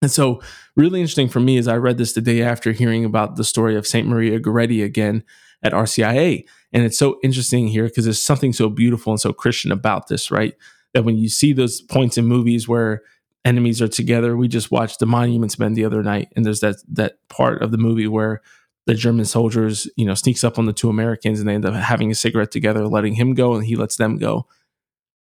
And 0.00 0.12
so, 0.12 0.40
really 0.76 1.00
interesting 1.00 1.28
for 1.28 1.40
me 1.40 1.56
is 1.56 1.66
I 1.66 1.74
read 1.74 1.98
this 1.98 2.12
the 2.12 2.20
day 2.20 2.40
after 2.40 2.70
hearing 2.70 3.04
about 3.04 3.34
the 3.34 3.42
story 3.42 3.74
of 3.74 3.84
St. 3.84 4.06
Maria 4.06 4.38
Goretti 4.38 4.84
again 4.84 5.24
at 5.60 5.72
RCIA. 5.72 6.44
And 6.72 6.84
it's 6.84 6.98
so 6.98 7.18
interesting 7.24 7.66
here 7.66 7.86
because 7.86 8.04
there's 8.04 8.22
something 8.22 8.52
so 8.52 8.68
beautiful 8.68 9.12
and 9.12 9.20
so 9.20 9.32
Christian 9.32 9.72
about 9.72 10.06
this, 10.06 10.30
right? 10.30 10.54
That 10.92 11.04
when 11.04 11.16
you 11.16 11.28
see 11.28 11.52
those 11.52 11.80
points 11.80 12.16
in 12.16 12.26
movies 12.26 12.68
where 12.68 13.02
enemies 13.44 13.82
are 13.82 13.88
together, 13.88 14.36
we 14.36 14.46
just 14.46 14.70
watched 14.70 15.00
The 15.00 15.06
Monuments 15.06 15.58
Men 15.58 15.74
the 15.74 15.84
other 15.84 16.04
night, 16.04 16.28
and 16.36 16.46
there's 16.46 16.60
that 16.60 16.76
that 16.90 17.16
part 17.28 17.60
of 17.60 17.72
the 17.72 17.78
movie 17.78 18.06
where 18.06 18.40
the 18.86 18.94
German 18.94 19.24
soldiers, 19.24 19.88
you 19.96 20.04
know, 20.04 20.14
sneaks 20.14 20.44
up 20.44 20.58
on 20.58 20.66
the 20.66 20.72
two 20.72 20.90
Americans 20.90 21.40
and 21.40 21.48
they 21.48 21.54
end 21.54 21.64
up 21.64 21.74
having 21.74 22.10
a 22.10 22.14
cigarette 22.14 22.50
together, 22.50 22.86
letting 22.86 23.14
him 23.14 23.34
go 23.34 23.54
and 23.54 23.64
he 23.64 23.76
lets 23.76 23.96
them 23.96 24.18
go. 24.18 24.46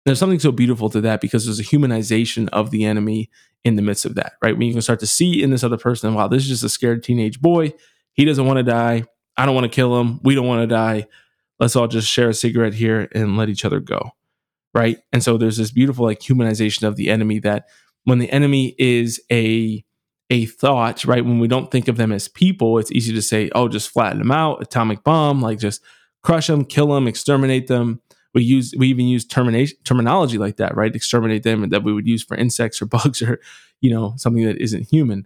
There's 0.06 0.20
something 0.20 0.40
so 0.40 0.52
beautiful 0.52 0.90
to 0.92 1.02
that 1.02 1.22
because 1.22 1.46
there's 1.46 1.60
a 1.60 1.64
humanization 1.64 2.50
of 2.50 2.70
the 2.70 2.86
enemy 2.86 3.30
in 3.64 3.76
the 3.76 3.82
midst 3.82 4.06
of 4.06 4.16
that, 4.16 4.34
right? 4.42 4.56
When 4.56 4.68
you 4.68 4.74
can 4.74 4.82
start 4.82 5.00
to 5.00 5.08
see 5.08 5.42
in 5.42 5.50
this 5.50 5.64
other 5.64 5.78
person, 5.78 6.14
wow, 6.14 6.28
this 6.28 6.44
is 6.44 6.50
just 6.50 6.64
a 6.64 6.70
scared 6.70 7.04
teenage 7.04 7.42
boy. 7.42 7.74
He 8.14 8.26
doesn't 8.26 8.46
want 8.46 8.58
to 8.58 8.64
die. 8.64 9.06
I 9.36 9.46
don't 9.46 9.56
want 9.56 9.66
to 9.66 9.76
kill 9.76 10.00
him. 10.00 10.20
We 10.24 10.36
don't 10.36 10.48
want 10.48 10.62
to 10.62 10.68
die. 10.68 11.08
Let's 11.60 11.76
all 11.76 11.88
just 11.88 12.08
share 12.08 12.30
a 12.30 12.34
cigarette 12.34 12.74
here 12.74 13.10
and 13.14 13.38
let 13.38 13.50
each 13.50 13.66
other 13.66 13.80
go. 13.80 14.12
Right. 14.74 15.00
And 15.14 15.24
so 15.24 15.38
there's 15.38 15.58
this 15.58 15.72
beautiful 15.72 16.06
like 16.06 16.20
humanization 16.20 16.84
of 16.84 16.98
the 16.98 17.10
enemy 17.10 17.40
that 17.40 17.66
when 18.04 18.20
the 18.20 18.30
enemy 18.30 18.76
is 18.78 19.22
a 19.32 19.84
a 20.30 20.46
thought, 20.46 21.06
right? 21.06 21.24
When 21.24 21.40
we 21.40 21.48
don't 21.48 21.70
think 21.70 21.88
of 21.88 21.98
them 21.98 22.12
as 22.12 22.28
people, 22.28 22.78
it's 22.78 22.92
easy 22.92 23.14
to 23.14 23.22
say, 23.22 23.50
oh, 23.54 23.68
just 23.68 23.90
flatten 23.92 24.20
them 24.20 24.32
out, 24.32 24.62
atomic 24.62 25.04
bomb, 25.04 25.42
like 25.42 25.60
just 25.60 25.82
crush 26.24 26.48
them, 26.48 26.66
kill 26.66 26.88
them, 26.88 27.08
exterminate 27.08 27.68
them. 27.68 28.02
We 28.34 28.44
use 28.44 28.74
we 28.78 28.88
even 28.90 29.06
use 29.08 29.24
termination 29.26 29.78
terminology 29.86 30.38
like 30.38 30.58
that, 30.58 30.76
right? 30.76 30.94
Exterminate 30.94 31.44
them 31.44 31.70
that 31.70 31.84
we 31.84 31.94
would 31.94 32.08
use 32.08 32.24
for 32.24 32.36
insects 32.36 32.82
or 32.82 32.86
bugs 32.88 33.22
or 33.22 33.40
you 33.82 33.92
know 33.92 34.14
something 34.18 34.44
that 34.46 34.62
isn't 34.62 34.90
human. 34.92 35.26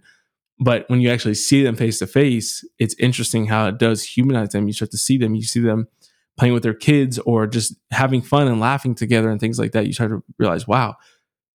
But 0.62 0.84
when 0.88 1.00
you 1.00 1.10
actually 1.10 1.34
see 1.34 1.64
them 1.64 1.74
face 1.74 1.98
to 2.00 2.06
face, 2.06 2.62
it's 2.78 2.94
interesting 2.98 3.46
how 3.46 3.66
it 3.66 3.78
does 3.78 4.04
humanize 4.04 4.50
them. 4.50 4.66
You 4.66 4.74
start 4.74 4.90
to 4.90 4.98
see 4.98 5.16
them, 5.16 5.34
you 5.34 5.42
see 5.42 5.60
them 5.60 5.88
playing 6.36 6.52
with 6.52 6.62
their 6.62 6.74
kids 6.74 7.18
or 7.20 7.46
just 7.46 7.74
having 7.90 8.20
fun 8.20 8.46
and 8.46 8.60
laughing 8.60 8.94
together 8.94 9.30
and 9.30 9.40
things 9.40 9.58
like 9.58 9.72
that. 9.72 9.86
You 9.86 9.94
start 9.94 10.10
to 10.10 10.22
realize, 10.38 10.68
wow, 10.68 10.96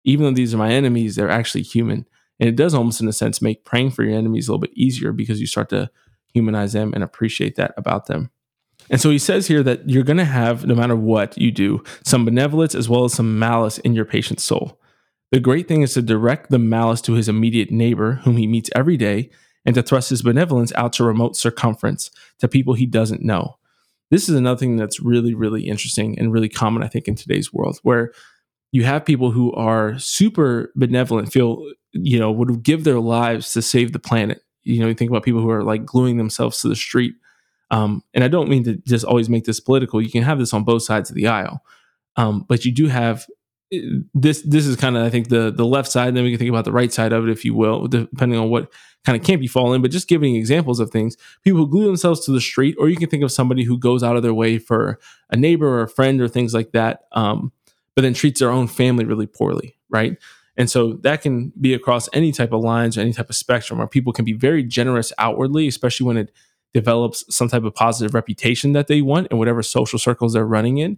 even 0.04 0.26
though 0.26 0.32
these 0.32 0.56
are 0.56 0.58
my 0.58 0.72
enemies, 0.72 1.16
they're 1.16 1.30
actually 1.30 1.62
human 1.62 2.08
and 2.40 2.50
it 2.50 2.56
does 2.56 2.74
almost, 2.74 3.02
in 3.02 3.08
a 3.08 3.14
sense, 3.14 3.42
make 3.42 3.66
praying 3.66 3.92
for 3.92 4.04
your 4.04 4.18
enemies 4.18 4.48
a 4.48 4.52
little 4.52 4.62
bit 4.62 4.76
easier 4.76 5.12
because 5.12 5.40
you 5.40 5.48
start 5.48 5.70
to 5.70 5.90
humanize 6.34 6.74
them 6.74 6.94
and 6.94 7.04
appreciate 7.04 7.56
that 7.56 7.74
about 7.78 8.08
them. 8.08 8.30
And 8.90 9.02
so 9.02 9.10
he 9.10 9.18
says 9.18 9.48
here 9.48 9.64
that 9.64 9.90
you're 9.90 10.04
going 10.04 10.18
to 10.18 10.26
have, 10.26 10.66
no 10.66 10.76
matter 10.76 10.96
what 10.96 11.38
you 11.38 11.52
do, 11.52 11.84
some 12.04 12.26
benevolence 12.26 12.76
as 12.76 12.88
well 12.90 13.06
as 13.06 13.14
some 13.14 13.40
malice 13.40 13.78
in 13.80 13.96
your 13.96 14.06
patient's 14.06 14.44
soul. 14.44 14.80
The 15.32 15.40
great 15.40 15.68
thing 15.68 15.82
is 15.82 15.94
to 15.96 16.02
direct 16.02 16.52
the 16.52 16.60
malice 16.60 17.02
to 17.02 17.14
his 17.14 17.28
immediate 17.28 17.72
neighbor, 17.72 18.16
whom 18.24 18.38
he 18.38 18.48
meets 18.48 18.70
every 18.76 18.98
day, 18.98 19.32
and 19.66 19.74
to 19.76 19.82
thrust 19.82 20.12
his 20.12 20.22
benevolence 20.22 20.72
out 20.76 20.94
to 20.94 21.04
remote 21.04 21.36
circumference 21.36 22.12
to 22.40 22.48
people 22.48 22.74
he 22.76 22.86
doesn't 22.86 23.24
know. 23.24 23.58
This 24.12 24.30
is 24.30 24.36
another 24.36 24.60
thing 24.60 24.78
that's 24.78 25.00
really, 25.00 25.34
really 25.34 25.68
interesting 25.68 26.20
and 26.20 26.32
really 26.32 26.50
common, 26.50 26.84
I 26.84 26.88
think, 26.88 27.08
in 27.08 27.16
today's 27.16 27.52
world, 27.52 27.80
where 27.82 28.12
you 28.76 28.84
have 28.84 29.06
people 29.06 29.32
who 29.32 29.54
are 29.54 29.98
super 29.98 30.74
benevolent, 30.76 31.32
feel 31.32 31.66
you 31.94 32.20
know, 32.20 32.30
would 32.30 32.62
give 32.62 32.84
their 32.84 33.00
lives 33.00 33.54
to 33.54 33.62
save 33.62 33.94
the 33.94 34.00
planet. 34.00 34.42
You 34.64 34.82
know, 34.82 34.88
you 34.90 34.94
think 34.94 35.10
about 35.10 35.24
people 35.24 35.40
who 35.40 35.50
are 35.50 35.64
like 35.64 35.86
gluing 35.86 36.18
themselves 36.18 36.60
to 36.62 36.68
the 36.68 36.76
street. 36.76 37.16
Um, 37.72 38.04
and 38.14 38.22
I 38.22 38.28
don't 38.28 38.50
mean 38.50 38.66
to 38.66 38.76
just 38.86 39.06
always 39.06 39.30
make 39.30 39.46
this 39.46 39.62
political. 39.62 40.02
You 40.02 40.12
can 40.12 40.24
have 40.24 40.40
this 40.40 40.54
on 40.54 40.66
both 40.66 40.84
sides 40.84 41.10
of 41.10 41.16
the 41.16 41.28
aisle, 41.28 41.64
um, 42.18 42.46
but 42.50 42.66
you 42.66 42.74
do 42.74 42.88
have 42.88 43.26
eh, 43.72 43.80
this. 44.14 44.42
This 44.42 44.66
is 44.68 44.76
kind 44.76 44.98
of 44.98 45.04
I 45.04 45.10
think 45.10 45.30
the 45.30 45.52
the 45.52 45.66
left 45.66 45.90
side. 45.90 46.10
And 46.10 46.18
then 46.18 46.26
we 46.26 46.32
can 46.32 46.40
think 46.40 46.50
about 46.50 46.66
the 46.66 46.74
right 46.74 46.92
side 46.92 47.14
of 47.14 47.26
it, 47.26 47.32
if 47.32 47.46
you 47.46 47.54
will, 47.54 47.88
depending 47.88 48.38
on 48.38 48.50
what 48.50 48.74
kind 49.06 49.18
of 49.18 49.26
camp 49.26 49.42
you 49.42 49.48
fall 49.48 49.74
in. 49.74 49.82
But 49.82 49.92
just 49.92 50.10
giving 50.10 50.36
examples 50.36 50.82
of 50.82 50.90
things, 50.92 51.16
people 51.46 51.62
who 51.62 51.70
glue 51.70 51.86
themselves 51.86 52.26
to 52.26 52.34
the 52.34 52.42
street, 52.42 52.76
or 52.78 52.90
you 52.90 52.98
can 52.98 53.10
think 53.10 53.24
of 53.24 53.32
somebody 53.32 53.64
who 53.64 53.80
goes 53.80 54.04
out 54.04 54.18
of 54.18 54.22
their 54.22 54.34
way 54.34 54.60
for 54.60 55.00
a 55.30 55.38
neighbor 55.38 55.68
or 55.68 55.84
a 55.84 55.90
friend 55.90 56.20
or 56.20 56.28
things 56.28 56.54
like 56.54 56.74
that, 56.74 57.06
um, 57.14 57.54
but 57.96 58.02
then 58.02 58.14
treats 58.14 58.40
their 58.40 58.52
own 58.52 58.68
family 58.68 59.06
really 59.06 59.28
poorly, 59.28 59.78
right? 59.90 60.18
And 60.58 60.70
so 60.70 60.94
that 61.02 61.22
can 61.22 61.52
be 61.60 61.74
across 61.74 62.08
any 62.14 62.32
type 62.32 62.54
of 62.54 62.62
lines 62.62 62.98
or 62.98 63.02
any 63.02 63.14
type 63.14 63.30
of 63.30 63.36
spectrum 63.36 63.80
where 63.80 63.88
people 63.88 64.14
can 64.14 64.26
be 64.26 64.34
very 64.34 64.64
generous 64.64 65.12
outwardly, 65.18 65.68
especially 65.68 66.08
when 66.08 66.18
it 66.18 66.32
develops 66.74 67.24
some 67.34 67.48
type 67.48 67.64
of 67.64 67.74
positive 67.74 68.14
reputation 68.14 68.74
that 68.74 68.88
they 68.88 69.02
want 69.02 69.28
in 69.32 69.38
whatever 69.38 69.64
social 69.64 70.00
circles 70.00 70.34
they're 70.34 70.46
running 70.46 70.78
in. 70.78 70.98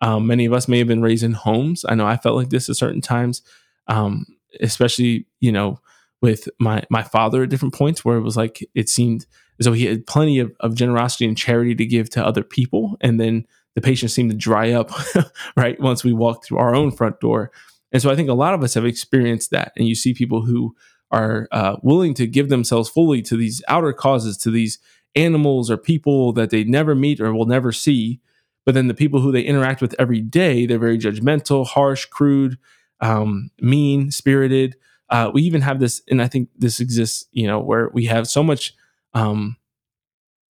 Um, 0.00 0.26
many 0.26 0.44
of 0.44 0.52
us 0.52 0.68
may 0.68 0.78
have 0.78 0.88
been 0.88 1.02
raised 1.02 1.22
in 1.22 1.32
homes. 1.32 1.84
I 1.88 1.94
know 1.94 2.06
I 2.06 2.16
felt 2.16 2.36
like 2.36 2.50
this 2.50 2.68
at 2.68 2.76
certain 2.76 3.00
times, 3.00 3.42
um, 3.86 4.26
especially, 4.60 5.26
you 5.40 5.52
know, 5.52 5.80
with 6.20 6.48
my 6.58 6.82
my 6.90 7.02
father 7.02 7.42
at 7.42 7.50
different 7.50 7.74
points 7.74 8.04
where 8.04 8.16
it 8.16 8.22
was 8.22 8.36
like 8.36 8.66
it 8.74 8.88
seemed 8.88 9.26
as 9.58 9.66
though 9.66 9.72
he 9.72 9.86
had 9.86 10.06
plenty 10.06 10.38
of, 10.38 10.52
of 10.60 10.74
generosity 10.74 11.26
and 11.26 11.38
charity 11.38 11.74
to 11.74 11.86
give 11.86 12.10
to 12.10 12.26
other 12.26 12.42
people. 12.42 12.96
And 13.00 13.20
then 13.20 13.46
the 13.74 13.80
patience 13.80 14.14
seem 14.14 14.28
to 14.28 14.36
dry 14.36 14.72
up, 14.72 14.90
right, 15.56 15.78
once 15.80 16.04
we 16.04 16.12
walk 16.12 16.44
through 16.44 16.58
our 16.58 16.74
own 16.74 16.90
front 16.90 17.20
door. 17.20 17.50
And 17.92 18.00
so 18.02 18.10
I 18.10 18.16
think 18.16 18.28
a 18.28 18.34
lot 18.34 18.54
of 18.54 18.62
us 18.62 18.74
have 18.74 18.84
experienced 18.84 19.50
that. 19.50 19.72
And 19.76 19.86
you 19.86 19.94
see 19.94 20.14
people 20.14 20.44
who 20.44 20.74
are 21.10 21.48
uh, 21.52 21.76
willing 21.82 22.14
to 22.14 22.26
give 22.26 22.48
themselves 22.48 22.88
fully 22.88 23.22
to 23.22 23.36
these 23.36 23.62
outer 23.68 23.92
causes, 23.92 24.36
to 24.38 24.50
these 24.50 24.78
animals 25.14 25.70
or 25.70 25.76
people 25.76 26.32
that 26.32 26.50
they 26.50 26.64
never 26.64 26.94
meet 26.94 27.20
or 27.20 27.32
will 27.32 27.46
never 27.46 27.72
see. 27.72 28.20
But 28.64 28.74
then 28.74 28.88
the 28.88 28.94
people 28.94 29.20
who 29.20 29.30
they 29.30 29.42
interact 29.42 29.80
with 29.80 29.94
every 29.98 30.20
day, 30.20 30.66
they're 30.66 30.78
very 30.78 30.98
judgmental, 30.98 31.66
harsh, 31.66 32.06
crude, 32.06 32.58
um, 33.00 33.50
mean 33.60 34.10
spirited. 34.10 34.76
Uh, 35.10 35.30
we 35.32 35.42
even 35.42 35.60
have 35.60 35.80
this, 35.80 36.02
and 36.08 36.22
I 36.22 36.28
think 36.28 36.48
this 36.56 36.80
exists, 36.80 37.26
you 37.32 37.46
know, 37.46 37.60
where 37.60 37.90
we 37.92 38.06
have 38.06 38.26
so 38.26 38.42
much 38.42 38.74
um, 39.12 39.56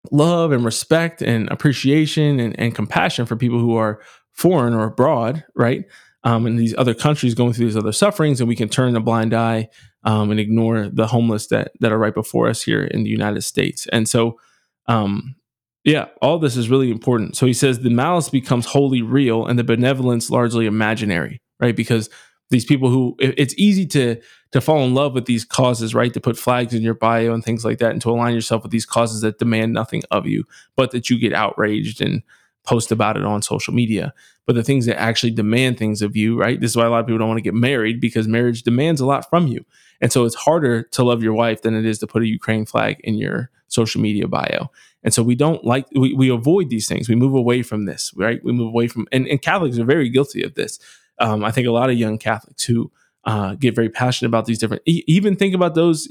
love 0.10 0.51
and 0.51 0.65
respect 0.65 1.22
and 1.22 1.50
appreciation 1.51 2.39
and, 2.39 2.60
and, 2.60 2.74
compassion 2.74 3.25
for 3.25 3.36
people 3.36 3.60
who 3.60 3.75
are 3.75 4.01
foreign 4.34 4.74
or 4.74 4.86
abroad, 4.86 5.43
right? 5.55 5.86
Um, 6.24 6.48
in 6.48 6.55
these 6.55 6.75
other 6.77 6.93
countries 6.93 7.36
going 7.36 7.53
through 7.53 7.65
these 7.65 7.77
other 7.77 7.91
sufferings, 7.91 8.39
and 8.39 8.48
we 8.48 8.55
can 8.55 8.70
turn 8.70 8.96
a 8.96 9.00
blind 9.00 9.34
eye 9.34 9.70
um, 10.03 10.31
and 10.31 10.39
ignore 10.39 10.88
the 10.88 11.08
homeless 11.08 11.48
that 11.48 11.72
that 11.79 11.91
are 11.91 11.98
right 11.98 12.13
before 12.13 12.48
us 12.48 12.62
here 12.62 12.84
in 12.84 13.03
the 13.03 13.10
United 13.10 13.41
States. 13.41 13.88
And 13.91 14.08
so, 14.08 14.39
um, 14.88 15.36
yeah, 15.84 16.08
all 16.22 16.38
this 16.38 16.58
is 16.58 16.70
really 16.70 16.91
important. 16.91 17.36
So 17.36 17.46
he 17.46 17.53
says 17.53 17.79
the 17.79 17.89
malice 17.89 18.29
becomes 18.29 18.67
wholly 18.67 19.01
real 19.01 19.46
and 19.46 19.58
the 19.58 19.63
benevolence 19.63 20.29
largely 20.29 20.67
imaginary, 20.67 21.41
right? 21.60 21.75
Because 21.75 22.10
these 22.51 22.65
people 22.65 22.89
who 22.89 23.15
it's 23.20 23.55
easy 23.58 23.86
to 23.88 24.22
to 24.51 24.62
fall 24.62 24.84
in 24.84 24.93
love 24.93 25.13
with 25.13 25.25
these 25.25 25.46
causes, 25.46 25.96
right? 25.96 26.13
To 26.13 26.20
put 26.20 26.38
flags 26.38 26.74
in 26.74 26.81
your 26.81 26.93
bio 26.93 27.34
and 27.34 27.43
things 27.43 27.65
like 27.65 27.79
that, 27.79 27.91
and 27.91 28.01
to 28.01 28.12
align 28.12 28.36
yourself 28.36 28.63
with 28.63 28.72
these 28.72 28.86
causes 28.86 29.22
that 29.22 29.39
demand 29.39 29.74
nothing 29.74 30.03
of 30.12 30.27
you, 30.27 30.43
but 30.75 30.91
that 30.91 31.10
you 31.10 31.17
get 31.17 31.34
outraged 31.34 32.01
and 32.01 32.22
post 32.63 32.91
about 32.91 33.17
it 33.17 33.24
on 33.24 33.41
social 33.41 33.74
media. 33.74 34.13
But 34.46 34.53
the 34.53 34.63
things 34.63 34.86
that 34.86 35.00
actually 35.00 35.31
demand 35.31 35.77
things 35.77 36.01
of 36.01 36.15
you, 36.15 36.38
right? 36.38 36.60
This 36.60 36.72
is 36.72 36.77
why 36.77 36.86
a 36.86 36.89
lot 36.89 37.00
of 37.00 37.08
people 37.08 37.20
don't 37.20 37.29
want 37.29 37.38
to 37.38 37.43
get 37.43 37.53
married 37.53 38.00
because 38.01 38.27
marriage 38.27 38.63
demands 38.63 39.01
a 39.01 39.05
lot 39.05 39.29
from 39.29 39.48
you. 39.48 39.65
And 40.01 40.12
so 40.12 40.25
it's 40.25 40.36
harder 40.36 40.84
to 40.84 41.03
love 41.03 41.24
your 41.24 41.34
wife 41.34 41.62
than 41.62 41.75
it 41.75 41.86
is 41.86 42.00
to 42.00 42.08
put 42.08 42.24
a 42.24 42.27
Ukraine 42.27 42.65
flag 42.65 43.00
in 43.03 43.15
your 43.15 43.50
social 43.67 44.01
media 44.01 44.27
bio. 44.27 44.70
And 45.03 45.13
so 45.13 45.24
we 45.24 45.36
don't 45.36 45.63
like, 45.63 45.88
we, 45.96 46.13
we 46.13 46.29
avoid 46.29 46.70
these 46.70 46.88
things. 46.88 47.08
We 47.08 47.15
move 47.15 47.34
away 47.34 47.63
from 47.63 47.86
this, 47.86 48.12
right? 48.15 48.43
We 48.43 48.51
move 48.51 48.67
away 48.67 48.88
from, 48.88 49.08
and, 49.12 49.27
and 49.27 49.41
Catholics 49.41 49.79
are 49.79 49.86
very 49.86 50.10
guilty 50.10 50.43
of 50.43 50.55
this 50.55 50.79
um, 51.22 51.46
I 51.46 51.51
think 51.51 51.68
a 51.68 51.72
lot 51.72 51.90
of 51.90 51.98
young 51.98 52.18
Catholics 52.18 52.66
who 52.66 52.92
uh, 53.25 53.56
get 53.56 53.75
very 53.75 53.90
passionate 53.90 54.30
about 54.30 54.46
these 54.46 54.58
different, 54.58 54.84
e- 54.86 55.04
even 55.08 55.36
think 55.36 55.54
about 55.54 55.75
those, 55.75 56.08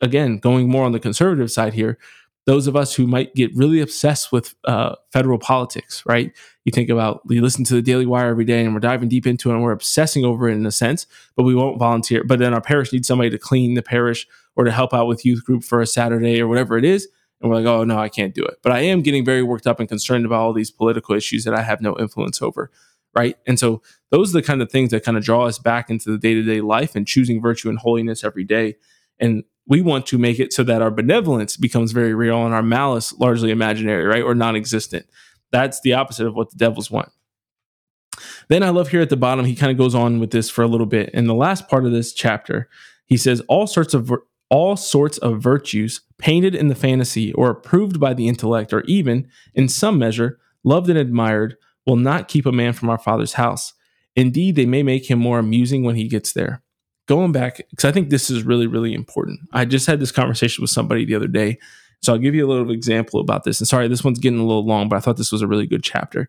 again, 0.00 0.38
going 0.38 0.68
more 0.70 0.84
on 0.84 0.92
the 0.92 1.00
conservative 1.00 1.50
side 1.50 1.74
here, 1.74 1.98
those 2.46 2.66
of 2.66 2.76
us 2.76 2.94
who 2.94 3.06
might 3.06 3.34
get 3.34 3.54
really 3.54 3.80
obsessed 3.80 4.32
with 4.32 4.54
uh, 4.64 4.94
federal 5.12 5.38
politics, 5.38 6.02
right? 6.06 6.32
You 6.64 6.72
think 6.72 6.88
about, 6.88 7.22
you 7.28 7.42
listen 7.42 7.64
to 7.64 7.74
the 7.74 7.82
Daily 7.82 8.06
Wire 8.06 8.28
every 8.30 8.44
day 8.44 8.64
and 8.64 8.72
we're 8.74 8.80
diving 8.80 9.08
deep 9.08 9.26
into 9.26 9.50
it 9.50 9.54
and 9.54 9.62
we're 9.62 9.72
obsessing 9.72 10.24
over 10.24 10.48
it 10.48 10.54
in 10.54 10.66
a 10.66 10.72
sense, 10.72 11.06
but 11.36 11.42
we 11.42 11.54
won't 11.54 11.78
volunteer. 11.78 12.24
But 12.24 12.38
then 12.38 12.54
our 12.54 12.60
parish 12.60 12.92
needs 12.92 13.08
somebody 13.08 13.30
to 13.30 13.38
clean 13.38 13.74
the 13.74 13.82
parish 13.82 14.26
or 14.56 14.64
to 14.64 14.70
help 14.70 14.94
out 14.94 15.06
with 15.06 15.24
youth 15.24 15.44
group 15.44 15.64
for 15.64 15.80
a 15.80 15.86
Saturday 15.86 16.40
or 16.40 16.48
whatever 16.48 16.78
it 16.78 16.84
is. 16.84 17.08
And 17.40 17.50
we're 17.50 17.56
like, 17.56 17.66
oh, 17.66 17.82
no, 17.82 17.98
I 17.98 18.08
can't 18.08 18.34
do 18.34 18.44
it. 18.44 18.58
But 18.62 18.72
I 18.72 18.80
am 18.80 19.02
getting 19.02 19.24
very 19.24 19.42
worked 19.42 19.66
up 19.66 19.80
and 19.80 19.88
concerned 19.88 20.24
about 20.24 20.40
all 20.40 20.52
these 20.52 20.70
political 20.70 21.16
issues 21.16 21.42
that 21.44 21.54
I 21.54 21.62
have 21.62 21.80
no 21.80 21.96
influence 21.98 22.40
over 22.40 22.70
right? 23.14 23.36
And 23.46 23.58
so 23.58 23.82
those 24.10 24.30
are 24.30 24.40
the 24.40 24.46
kind 24.46 24.62
of 24.62 24.70
things 24.70 24.90
that 24.90 25.04
kind 25.04 25.16
of 25.16 25.24
draw 25.24 25.46
us 25.46 25.58
back 25.58 25.90
into 25.90 26.10
the 26.10 26.18
day 26.18 26.34
to 26.34 26.42
day 26.42 26.60
life 26.60 26.94
and 26.94 27.06
choosing 27.06 27.40
virtue 27.40 27.68
and 27.68 27.78
holiness 27.78 28.24
every 28.24 28.44
day. 28.44 28.76
And 29.18 29.44
we 29.66 29.80
want 29.80 30.06
to 30.06 30.18
make 30.18 30.40
it 30.40 30.52
so 30.52 30.64
that 30.64 30.82
our 30.82 30.90
benevolence 30.90 31.56
becomes 31.56 31.92
very 31.92 32.14
real 32.14 32.44
and 32.44 32.54
our 32.54 32.62
malice 32.62 33.12
largely 33.18 33.50
imaginary, 33.50 34.04
right? 34.04 34.22
Or 34.22 34.34
non 34.34 34.56
existent. 34.56 35.06
That's 35.50 35.80
the 35.82 35.92
opposite 35.92 36.26
of 36.26 36.34
what 36.34 36.50
the 36.50 36.56
devils 36.56 36.90
want. 36.90 37.10
Then 38.48 38.62
I 38.62 38.70
love 38.70 38.88
here 38.88 39.00
at 39.00 39.10
the 39.10 39.16
bottom, 39.16 39.44
he 39.44 39.54
kind 39.54 39.72
of 39.72 39.78
goes 39.78 39.94
on 39.94 40.18
with 40.18 40.30
this 40.30 40.50
for 40.50 40.62
a 40.62 40.68
little 40.68 40.86
bit. 40.86 41.10
In 41.10 41.26
the 41.26 41.34
last 41.34 41.68
part 41.68 41.84
of 41.84 41.92
this 41.92 42.12
chapter, 42.12 42.68
he 43.06 43.16
says, 43.16 43.40
all 43.48 43.66
sorts 43.66 43.94
of 43.94 44.12
all 44.48 44.76
sorts 44.76 45.16
of 45.18 45.40
virtues 45.40 46.02
painted 46.18 46.54
in 46.54 46.68
the 46.68 46.74
fantasy 46.74 47.32
or 47.32 47.48
approved 47.48 47.98
by 47.98 48.12
the 48.12 48.28
intellect 48.28 48.70
or 48.70 48.82
even 48.82 49.26
in 49.54 49.66
some 49.66 49.98
measure 49.98 50.38
loved 50.62 50.90
and 50.90 50.98
admired 50.98 51.56
will 51.86 51.96
not 51.96 52.28
keep 52.28 52.46
a 52.46 52.52
man 52.52 52.72
from 52.72 52.90
our 52.90 52.98
Father's 52.98 53.34
house. 53.34 53.72
Indeed, 54.14 54.56
they 54.56 54.66
may 54.66 54.82
make 54.82 55.10
him 55.10 55.18
more 55.18 55.38
amusing 55.38 55.84
when 55.84 55.96
he 55.96 56.08
gets 56.08 56.32
there. 56.32 56.62
Going 57.08 57.32
back, 57.32 57.60
because 57.70 57.84
I 57.84 57.92
think 57.92 58.10
this 58.10 58.30
is 58.30 58.44
really, 58.44 58.66
really 58.66 58.94
important. 58.94 59.40
I 59.52 59.64
just 59.64 59.86
had 59.86 60.00
this 60.00 60.12
conversation 60.12 60.62
with 60.62 60.70
somebody 60.70 61.04
the 61.04 61.14
other 61.14 61.26
day. 61.26 61.58
So 62.02 62.12
I'll 62.12 62.18
give 62.18 62.34
you 62.34 62.46
a 62.46 62.50
little 62.50 62.70
example 62.70 63.20
about 63.20 63.44
this. 63.44 63.60
And 63.60 63.68
sorry, 63.68 63.88
this 63.88 64.04
one's 64.04 64.18
getting 64.18 64.38
a 64.38 64.44
little 64.44 64.66
long, 64.66 64.88
but 64.88 64.96
I 64.96 65.00
thought 65.00 65.16
this 65.16 65.32
was 65.32 65.42
a 65.42 65.46
really 65.46 65.66
good 65.66 65.82
chapter. 65.82 66.28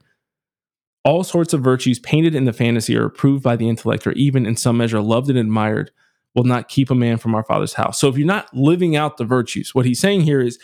All 1.03 1.23
sorts 1.23 1.53
of 1.53 1.61
virtues 1.61 1.99
painted 1.99 2.33
in 2.33 2.45
the 2.45 2.53
fantasy 2.53 2.95
are 2.95 3.05
approved 3.05 3.43
by 3.43 3.55
the 3.55 3.67
intellect, 3.67 4.07
or 4.07 4.13
even 4.13 4.45
in 4.45 4.55
some 4.55 4.77
measure 4.77 5.01
loved 5.01 5.29
and 5.29 5.37
admired, 5.37 5.91
will 6.33 6.43
not 6.43 6.69
keep 6.69 6.89
a 6.89 6.95
man 6.95 7.17
from 7.17 7.35
our 7.35 7.43
Father's 7.43 7.73
house. 7.73 7.99
So 7.99 8.07
if 8.07 8.17
you're 8.17 8.25
not 8.25 8.51
living 8.55 8.95
out 8.95 9.17
the 9.17 9.25
virtues, 9.25 9.75
what 9.75 9.85
he's 9.85 9.99
saying 9.99 10.21
here 10.21 10.41
is 10.41 10.57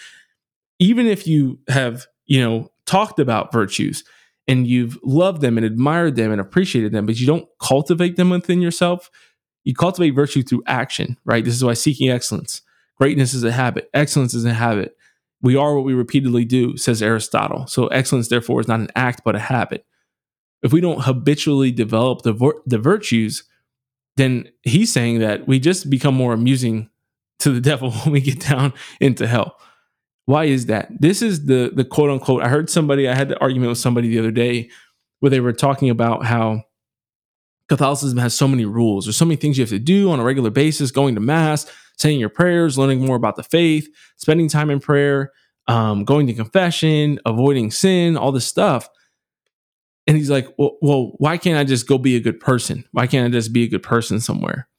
even 0.80 1.06
if 1.08 1.28
you 1.28 1.60
have, 1.68 2.08
you 2.26 2.42
know, 2.42 2.72
talked 2.86 3.20
about 3.20 3.52
virtues, 3.52 4.04
and 4.50 4.66
you've 4.66 4.98
loved 5.04 5.42
them 5.42 5.58
and 5.58 5.66
admired 5.66 6.16
them 6.16 6.32
and 6.32 6.42
appreciated 6.42 6.92
them, 6.92 7.06
but 7.06 7.20
you 7.20 7.28
don't 7.28 7.48
cultivate 7.62 8.18
them 8.18 8.32
within 8.32 8.64
yourself, 8.64 9.12
you 9.64 9.76
cultivate 9.76 10.10
virtue 10.16 10.42
through 10.42 10.64
action, 10.66 11.18
right? 11.24 11.46
This 11.46 11.54
is 11.54 11.64
why 11.64 11.76
seeking 11.76 12.10
excellence. 12.10 12.64
Greatness 12.98 13.36
is 13.36 13.44
a 13.44 13.52
habit, 13.52 13.92
excellence 13.94 14.34
is 14.34 14.46
a 14.46 14.54
habit. 14.54 14.98
We 15.44 15.56
are 15.56 15.76
what 15.76 15.86
we 15.86 15.94
repeatedly 15.94 16.46
do, 16.46 16.78
says 16.78 17.04
Aristotle. 17.04 17.68
So, 17.68 17.88
excellence, 17.88 18.28
therefore, 18.28 18.60
is 18.60 18.68
not 18.68 18.80
an 18.80 18.90
act, 18.96 19.22
but 19.24 19.36
a 19.36 19.40
habit. 19.40 19.86
If 20.64 20.74
we 20.74 20.82
don't 20.82 21.04
habitually 21.04 21.72
develop 21.72 22.24
the, 22.24 22.34
the 22.66 22.80
virtues, 22.80 23.44
then 24.18 24.50
he's 24.64 24.92
saying 24.92 25.20
that 25.20 25.48
we 25.48 25.60
just 25.60 25.92
become 25.92 26.16
more 26.16 26.34
amusing 26.34 26.90
to 27.40 27.52
the 27.52 27.62
devil 27.70 27.92
when 27.92 28.14
we 28.14 28.20
get 28.20 28.42
down 28.42 28.74
into 29.00 29.28
hell. 29.28 29.60
Why 30.30 30.44
is 30.44 30.68
that? 30.68 30.90
This 30.92 31.24
is 31.24 31.48
the 31.48 31.72
the 31.74 31.84
quote 31.84 32.12
unquote. 32.12 32.44
I 32.44 32.50
heard 32.50 32.70
somebody. 32.70 33.10
I 33.10 33.16
had 33.16 33.30
the 33.30 33.40
argument 33.40 33.70
with 33.70 33.80
somebody 33.80 34.10
the 34.10 34.20
other 34.20 34.30
day 34.30 34.70
where 35.22 35.32
they 35.32 35.40
were 35.40 35.54
talking 35.54 35.90
about 35.90 36.24
how 36.24 36.66
Catholicism 37.68 38.20
has 38.20 38.36
so 38.36 38.48
many 38.48 38.64
rules. 38.64 39.06
There's 39.06 39.18
so 39.18 39.26
many 39.26 39.38
things 39.38 39.58
you 39.58 39.64
have 39.64 39.72
to 39.72 39.80
do 39.80 40.12
on 40.12 40.20
a 40.20 40.24
regular 40.24 40.52
basis: 40.52 40.92
going 40.92 41.16
to 41.16 41.20
mass, 41.20 41.66
saying 41.98 42.20
your 42.20 42.30
prayers, 42.30 42.78
learning 42.78 43.04
more 43.04 43.16
about 43.16 43.38
the 43.38 43.44
faith, 43.44 43.90
spending 44.18 44.48
time 44.48 44.70
in 44.70 44.80
prayer, 44.80 45.32
um, 45.68 46.06
going 46.06 46.28
to 46.28 46.36
confession, 46.36 47.20
avoiding 47.26 47.72
sin, 47.72 48.16
all 48.16 48.32
this 48.32 48.46
stuff. 48.46 48.88
And 50.06 50.16
he's 50.16 50.30
like, 50.30 50.48
well, 50.60 50.78
well, 50.80 51.14
why 51.18 51.40
can't 51.40 51.58
I 51.58 51.64
just 51.64 51.88
go 51.88 51.98
be 51.98 52.16
a 52.16 52.20
good 52.20 52.40
person? 52.40 52.86
Why 52.92 53.08
can't 53.08 53.26
I 53.26 53.36
just 53.36 53.52
be 53.52 53.64
a 53.64 53.68
good 53.68 53.82
person 53.82 54.20
somewhere? 54.20 54.70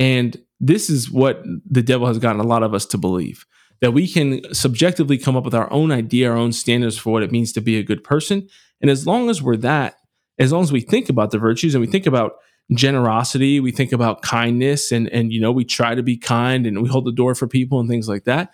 And 0.00 0.36
this 0.58 0.90
is 0.90 1.08
what 1.08 1.44
the 1.70 1.82
devil 1.82 2.08
has 2.08 2.18
gotten 2.18 2.40
a 2.40 2.48
lot 2.48 2.64
of 2.64 2.74
us 2.74 2.84
to 2.86 2.98
believe 2.98 3.46
that 3.80 3.92
we 3.92 4.08
can 4.08 4.42
subjectively 4.52 5.18
come 5.18 5.36
up 5.36 5.44
with 5.44 5.54
our 5.54 5.72
own 5.72 5.92
idea, 5.92 6.30
our 6.30 6.36
own 6.36 6.52
standards 6.52 6.98
for 6.98 7.12
what 7.12 7.22
it 7.22 7.32
means 7.32 7.52
to 7.52 7.60
be 7.60 7.78
a 7.78 7.82
good 7.82 8.02
person. 8.02 8.48
And 8.80 8.90
as 8.90 9.06
long 9.06 9.30
as 9.30 9.42
we're 9.42 9.56
that, 9.58 9.96
as 10.38 10.52
long 10.52 10.62
as 10.62 10.72
we 10.72 10.80
think 10.80 11.08
about 11.08 11.30
the 11.30 11.38
virtues 11.38 11.74
and 11.74 11.80
we 11.80 11.90
think 11.90 12.06
about 12.06 12.34
generosity, 12.74 13.60
we 13.60 13.72
think 13.72 13.92
about 13.92 14.22
kindness 14.22 14.92
and 14.92 15.08
and 15.08 15.32
you 15.32 15.40
know, 15.40 15.52
we 15.52 15.64
try 15.64 15.94
to 15.94 16.02
be 16.02 16.16
kind 16.16 16.66
and 16.66 16.82
we 16.82 16.88
hold 16.88 17.06
the 17.06 17.12
door 17.12 17.34
for 17.34 17.46
people 17.46 17.80
and 17.80 17.88
things 17.88 18.08
like 18.08 18.24
that, 18.24 18.50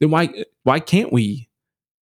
then 0.00 0.10
why 0.10 0.28
why 0.62 0.80
can't 0.80 1.12
we 1.12 1.48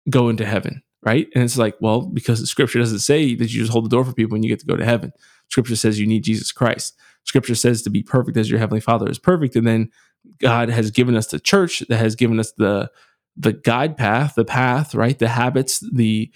go 0.10 0.30
into 0.30 0.46
heaven? 0.46 0.82
Right. 1.02 1.28
And 1.34 1.44
it's 1.44 1.58
like, 1.58 1.76
well, 1.80 2.02
because 2.02 2.42
the 2.42 2.48
scripture 2.48 2.80
doesn't 2.80 3.00
say 3.00 3.34
that 3.36 3.52
you 3.52 3.62
just 3.62 3.72
hold 3.72 3.86
the 3.86 3.90
door 3.90 4.04
for 4.04 4.14
people 4.14 4.36
and 4.36 4.44
you 4.44 4.50
get 4.50 4.60
to 4.60 4.66
go 4.66 4.76
to 4.76 4.84
heaven. 4.84 5.14
Scripture 5.50 5.78
says 5.78 6.00
you 6.00 6.06
need 6.06 6.26
Jesus 6.26 6.52
Christ. 6.52 6.98
Scripture 7.24 7.56
says 7.56 7.82
to 7.84 7.90
be 7.90 8.04
perfect 8.04 8.38
as 8.38 8.50
your 8.50 8.60
heavenly 8.60 8.82
father 8.82 9.10
is 9.10 9.18
perfect. 9.18 9.56
And 9.56 9.66
then 9.66 9.92
God 10.40 10.70
has 10.70 10.92
given 10.92 11.16
us 11.16 11.28
the 11.28 11.40
church 11.40 11.84
that 11.90 11.98
has 11.98 12.16
given 12.16 12.40
us 12.40 12.52
the 12.54 12.92
the 13.38 13.54
guide 13.54 13.96
path, 13.96 14.36
the 14.36 14.46
path, 14.46 14.94
right? 14.94 15.18
The 15.18 15.30
habits, 15.30 15.80
the 15.94 16.32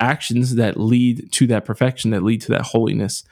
actions 0.00 0.56
that 0.56 0.78
lead 0.78 1.30
to 1.32 1.46
that 1.48 1.64
perfection, 1.64 2.10
that 2.10 2.22
lead 2.22 2.40
to 2.42 2.52
that 2.52 2.62
holiness. 2.62 3.22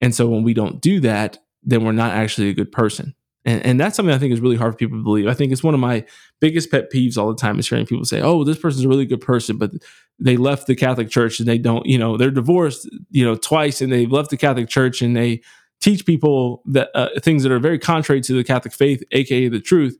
And 0.00 0.14
so 0.14 0.28
when 0.28 0.42
we 0.42 0.54
don't 0.54 0.80
do 0.80 1.00
that, 1.00 1.38
then 1.62 1.84
we're 1.84 1.92
not 1.92 2.12
actually 2.12 2.48
a 2.48 2.54
good 2.54 2.72
person. 2.72 3.14
And, 3.44 3.64
and 3.64 3.80
that's 3.80 3.96
something 3.96 4.14
I 4.14 4.18
think 4.18 4.32
is 4.32 4.40
really 4.40 4.56
hard 4.56 4.74
for 4.74 4.78
people 4.78 4.98
to 4.98 5.04
believe. 5.04 5.26
I 5.26 5.34
think 5.34 5.50
it's 5.50 5.62
one 5.62 5.74
of 5.74 5.80
my 5.80 6.04
biggest 6.40 6.70
pet 6.70 6.92
peeves 6.92 7.16
all 7.16 7.28
the 7.28 7.40
time 7.40 7.58
is 7.58 7.68
hearing 7.68 7.86
people 7.86 8.04
say, 8.04 8.20
oh, 8.20 8.44
this 8.44 8.58
person's 8.58 8.84
a 8.84 8.88
really 8.88 9.06
good 9.06 9.20
person, 9.20 9.56
but 9.56 9.72
they 10.18 10.36
left 10.36 10.66
the 10.66 10.76
Catholic 10.76 11.08
Church 11.08 11.38
and 11.38 11.48
they 11.48 11.56
don't, 11.56 11.86
you 11.86 11.96
know, 11.96 12.16
they're 12.16 12.30
divorced, 12.30 12.88
you 13.10 13.24
know, 13.24 13.36
twice 13.36 13.80
and 13.80 13.90
they 13.90 14.04
left 14.04 14.30
the 14.30 14.36
Catholic 14.36 14.68
Church 14.68 15.00
and 15.00 15.16
they 15.16 15.40
teach 15.80 16.04
people 16.06 16.62
that 16.66 16.90
uh, 16.94 17.08
things 17.20 17.42
that 17.42 17.52
are 17.52 17.58
very 17.58 17.78
contrary 17.78 18.20
to 18.22 18.34
the 18.34 18.44
Catholic 18.44 18.74
faith, 18.74 19.02
aka 19.12 19.48
the 19.48 19.60
truth, 19.60 19.96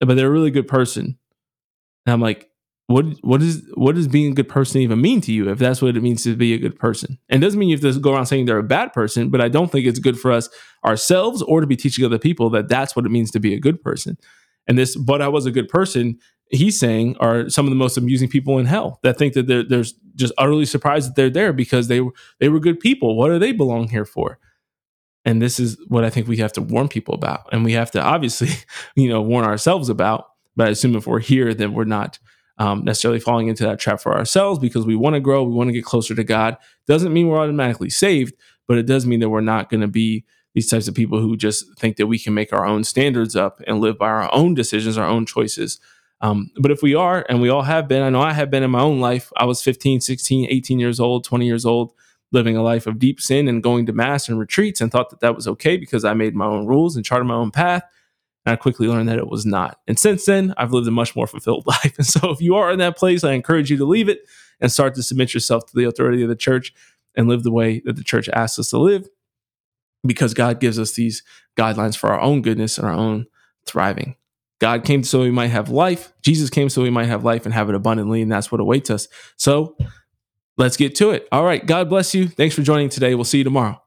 but 0.00 0.16
they're 0.16 0.28
a 0.28 0.32
really 0.32 0.50
good 0.50 0.68
person. 0.68 1.18
And 2.06 2.12
I'm 2.12 2.20
like, 2.20 2.48
what 2.88 3.06
what 3.22 3.42
is 3.42 3.64
what 3.74 3.94
does 3.94 4.08
being 4.08 4.32
a 4.32 4.34
good 4.34 4.48
person 4.48 4.80
even 4.80 5.00
mean 5.00 5.20
to 5.22 5.32
you 5.32 5.48
if 5.50 5.58
that's 5.58 5.80
what 5.80 5.96
it 5.96 6.02
means 6.02 6.24
to 6.24 6.36
be 6.36 6.52
a 6.54 6.58
good 6.58 6.78
person? 6.78 7.18
And 7.28 7.42
it 7.42 7.46
doesn't 7.46 7.58
mean 7.58 7.68
you 7.68 7.76
have 7.76 7.94
to 7.94 8.00
go 8.00 8.12
around 8.12 8.26
saying 8.26 8.46
they're 8.46 8.58
a 8.58 8.62
bad 8.62 8.92
person, 8.92 9.30
but 9.30 9.40
I 9.40 9.48
don't 9.48 9.70
think 9.70 9.86
it's 9.86 9.98
good 9.98 10.18
for 10.18 10.32
us 10.32 10.48
ourselves 10.84 11.42
or 11.42 11.60
to 11.60 11.66
be 11.66 11.76
teaching 11.76 12.04
other 12.04 12.18
people 12.18 12.50
that 12.50 12.68
that's 12.68 12.96
what 12.96 13.06
it 13.06 13.10
means 13.10 13.30
to 13.32 13.40
be 13.40 13.54
a 13.54 13.60
good 13.60 13.80
person. 13.82 14.18
And 14.66 14.78
this, 14.78 14.96
but 14.96 15.22
I 15.22 15.28
was 15.28 15.46
a 15.46 15.50
good 15.50 15.68
person. 15.68 16.18
He's 16.50 16.78
saying 16.78 17.16
are 17.18 17.48
some 17.48 17.66
of 17.66 17.70
the 17.70 17.76
most 17.76 17.96
amusing 17.96 18.28
people 18.28 18.58
in 18.58 18.66
hell 18.66 18.98
that 19.02 19.16
think 19.16 19.32
that 19.34 19.46
they're, 19.46 19.64
they're 19.64 19.84
just 20.14 20.34
utterly 20.36 20.66
surprised 20.66 21.08
that 21.08 21.16
they're 21.16 21.30
there 21.30 21.52
because 21.52 21.88
they 21.88 22.00
they 22.40 22.48
were 22.48 22.60
good 22.60 22.78
people. 22.78 23.16
What 23.16 23.28
do 23.28 23.38
they 23.38 23.52
belong 23.52 23.88
here 23.88 24.04
for? 24.04 24.38
And 25.24 25.40
this 25.40 25.60
is 25.60 25.78
what 25.88 26.04
I 26.04 26.10
think 26.10 26.26
we 26.26 26.38
have 26.38 26.52
to 26.54 26.62
warn 26.62 26.88
people 26.88 27.14
about, 27.14 27.48
and 27.52 27.64
we 27.64 27.72
have 27.72 27.90
to 27.92 28.02
obviously, 28.02 28.50
you 28.96 29.08
know, 29.08 29.22
warn 29.22 29.44
ourselves 29.44 29.88
about. 29.88 30.26
But 30.56 30.68
I 30.68 30.70
assume 30.70 30.96
if 30.96 31.06
we're 31.06 31.20
here, 31.20 31.54
then 31.54 31.72
we're 31.72 31.84
not 31.84 32.18
um, 32.58 32.84
necessarily 32.84 33.20
falling 33.20 33.48
into 33.48 33.64
that 33.64 33.80
trap 33.80 34.00
for 34.00 34.16
ourselves 34.16 34.58
because 34.58 34.84
we 34.84 34.96
want 34.96 35.14
to 35.14 35.20
grow, 35.20 35.42
we 35.42 35.54
want 35.54 35.68
to 35.68 35.72
get 35.72 35.84
closer 35.84 36.14
to 36.14 36.24
God. 36.24 36.56
Doesn't 36.86 37.12
mean 37.12 37.28
we're 37.28 37.38
automatically 37.38 37.90
saved, 37.90 38.34
but 38.68 38.78
it 38.78 38.86
does 38.86 39.06
mean 39.06 39.20
that 39.20 39.30
we're 39.30 39.40
not 39.40 39.70
going 39.70 39.80
to 39.80 39.88
be 39.88 40.24
these 40.54 40.68
types 40.68 40.86
of 40.86 40.94
people 40.94 41.18
who 41.18 41.36
just 41.36 41.78
think 41.78 41.96
that 41.96 42.06
we 42.06 42.18
can 42.18 42.34
make 42.34 42.52
our 42.52 42.66
own 42.66 42.84
standards 42.84 43.34
up 43.34 43.62
and 43.66 43.80
live 43.80 43.98
by 43.98 44.08
our 44.08 44.32
own 44.34 44.54
decisions, 44.54 44.98
our 44.98 45.08
own 45.08 45.24
choices. 45.24 45.80
Um, 46.20 46.50
but 46.56 46.70
if 46.70 46.82
we 46.82 46.94
are, 46.94 47.24
and 47.28 47.40
we 47.40 47.48
all 47.48 47.62
have 47.62 47.88
been, 47.88 48.02
I 48.02 48.10
know 48.10 48.20
I 48.20 48.32
have 48.32 48.50
been 48.50 48.62
in 48.62 48.70
my 48.70 48.80
own 48.80 49.00
life. 49.00 49.32
I 49.36 49.44
was 49.44 49.62
15, 49.62 50.00
16, 50.00 50.46
18 50.48 50.78
years 50.78 51.00
old, 51.00 51.24
20 51.24 51.46
years 51.46 51.64
old, 51.64 51.92
living 52.32 52.56
a 52.56 52.62
life 52.62 52.86
of 52.86 52.98
deep 52.98 53.20
sin 53.20 53.46
and 53.46 53.62
going 53.62 53.86
to 53.86 53.92
mass 53.92 54.28
and 54.28 54.38
retreats 54.38 54.80
and 54.80 54.90
thought 54.90 55.10
that 55.10 55.20
that 55.20 55.36
was 55.36 55.46
okay 55.46 55.76
because 55.76 56.04
I 56.04 56.14
made 56.14 56.34
my 56.34 56.46
own 56.46 56.66
rules 56.66 56.96
and 56.96 57.04
charted 57.04 57.26
my 57.26 57.34
own 57.34 57.50
path. 57.50 57.84
And 58.44 58.52
I 58.52 58.56
quickly 58.56 58.88
learned 58.88 59.08
that 59.08 59.18
it 59.18 59.28
was 59.28 59.46
not. 59.46 59.78
And 59.86 59.98
since 59.98 60.24
then, 60.26 60.52
I've 60.56 60.72
lived 60.72 60.88
a 60.88 60.90
much 60.90 61.14
more 61.14 61.26
fulfilled 61.26 61.66
life. 61.66 61.96
And 61.96 62.06
so 62.06 62.30
if 62.30 62.40
you 62.40 62.56
are 62.56 62.72
in 62.72 62.78
that 62.80 62.96
place, 62.96 63.22
I 63.22 63.32
encourage 63.32 63.70
you 63.70 63.76
to 63.76 63.84
leave 63.84 64.08
it 64.08 64.20
and 64.60 64.72
start 64.72 64.94
to 64.96 65.02
submit 65.02 65.34
yourself 65.34 65.66
to 65.66 65.76
the 65.76 65.84
authority 65.84 66.22
of 66.22 66.28
the 66.28 66.36
church 66.36 66.72
and 67.14 67.28
live 67.28 67.42
the 67.42 67.52
way 67.52 67.80
that 67.84 67.96
the 67.96 68.04
church 68.04 68.28
asks 68.30 68.58
us 68.58 68.70
to 68.70 68.78
live 68.78 69.08
because 70.04 70.34
God 70.34 70.60
gives 70.60 70.78
us 70.78 70.92
these 70.92 71.22
guidelines 71.56 71.96
for 71.96 72.10
our 72.10 72.20
own 72.20 72.42
goodness 72.42 72.78
and 72.78 72.86
our 72.86 72.94
own 72.94 73.26
thriving. 73.66 74.16
God 74.60 74.84
came 74.84 75.02
so 75.02 75.20
we 75.20 75.30
might 75.30 75.48
have 75.48 75.70
life. 75.70 76.12
Jesus 76.22 76.48
came 76.48 76.68
so 76.68 76.82
we 76.82 76.90
might 76.90 77.08
have 77.08 77.24
life 77.24 77.44
and 77.44 77.52
have 77.52 77.68
it 77.68 77.74
abundantly. 77.74 78.22
And 78.22 78.30
that's 78.30 78.50
what 78.50 78.60
awaits 78.60 78.90
us. 78.90 79.08
So 79.36 79.76
let's 80.56 80.76
get 80.76 80.94
to 80.96 81.10
it. 81.10 81.28
All 81.32 81.44
right. 81.44 81.64
God 81.64 81.88
bless 81.88 82.14
you. 82.14 82.28
Thanks 82.28 82.54
for 82.54 82.62
joining 82.62 82.88
today. 82.88 83.14
We'll 83.14 83.24
see 83.24 83.38
you 83.38 83.44
tomorrow. 83.44 83.82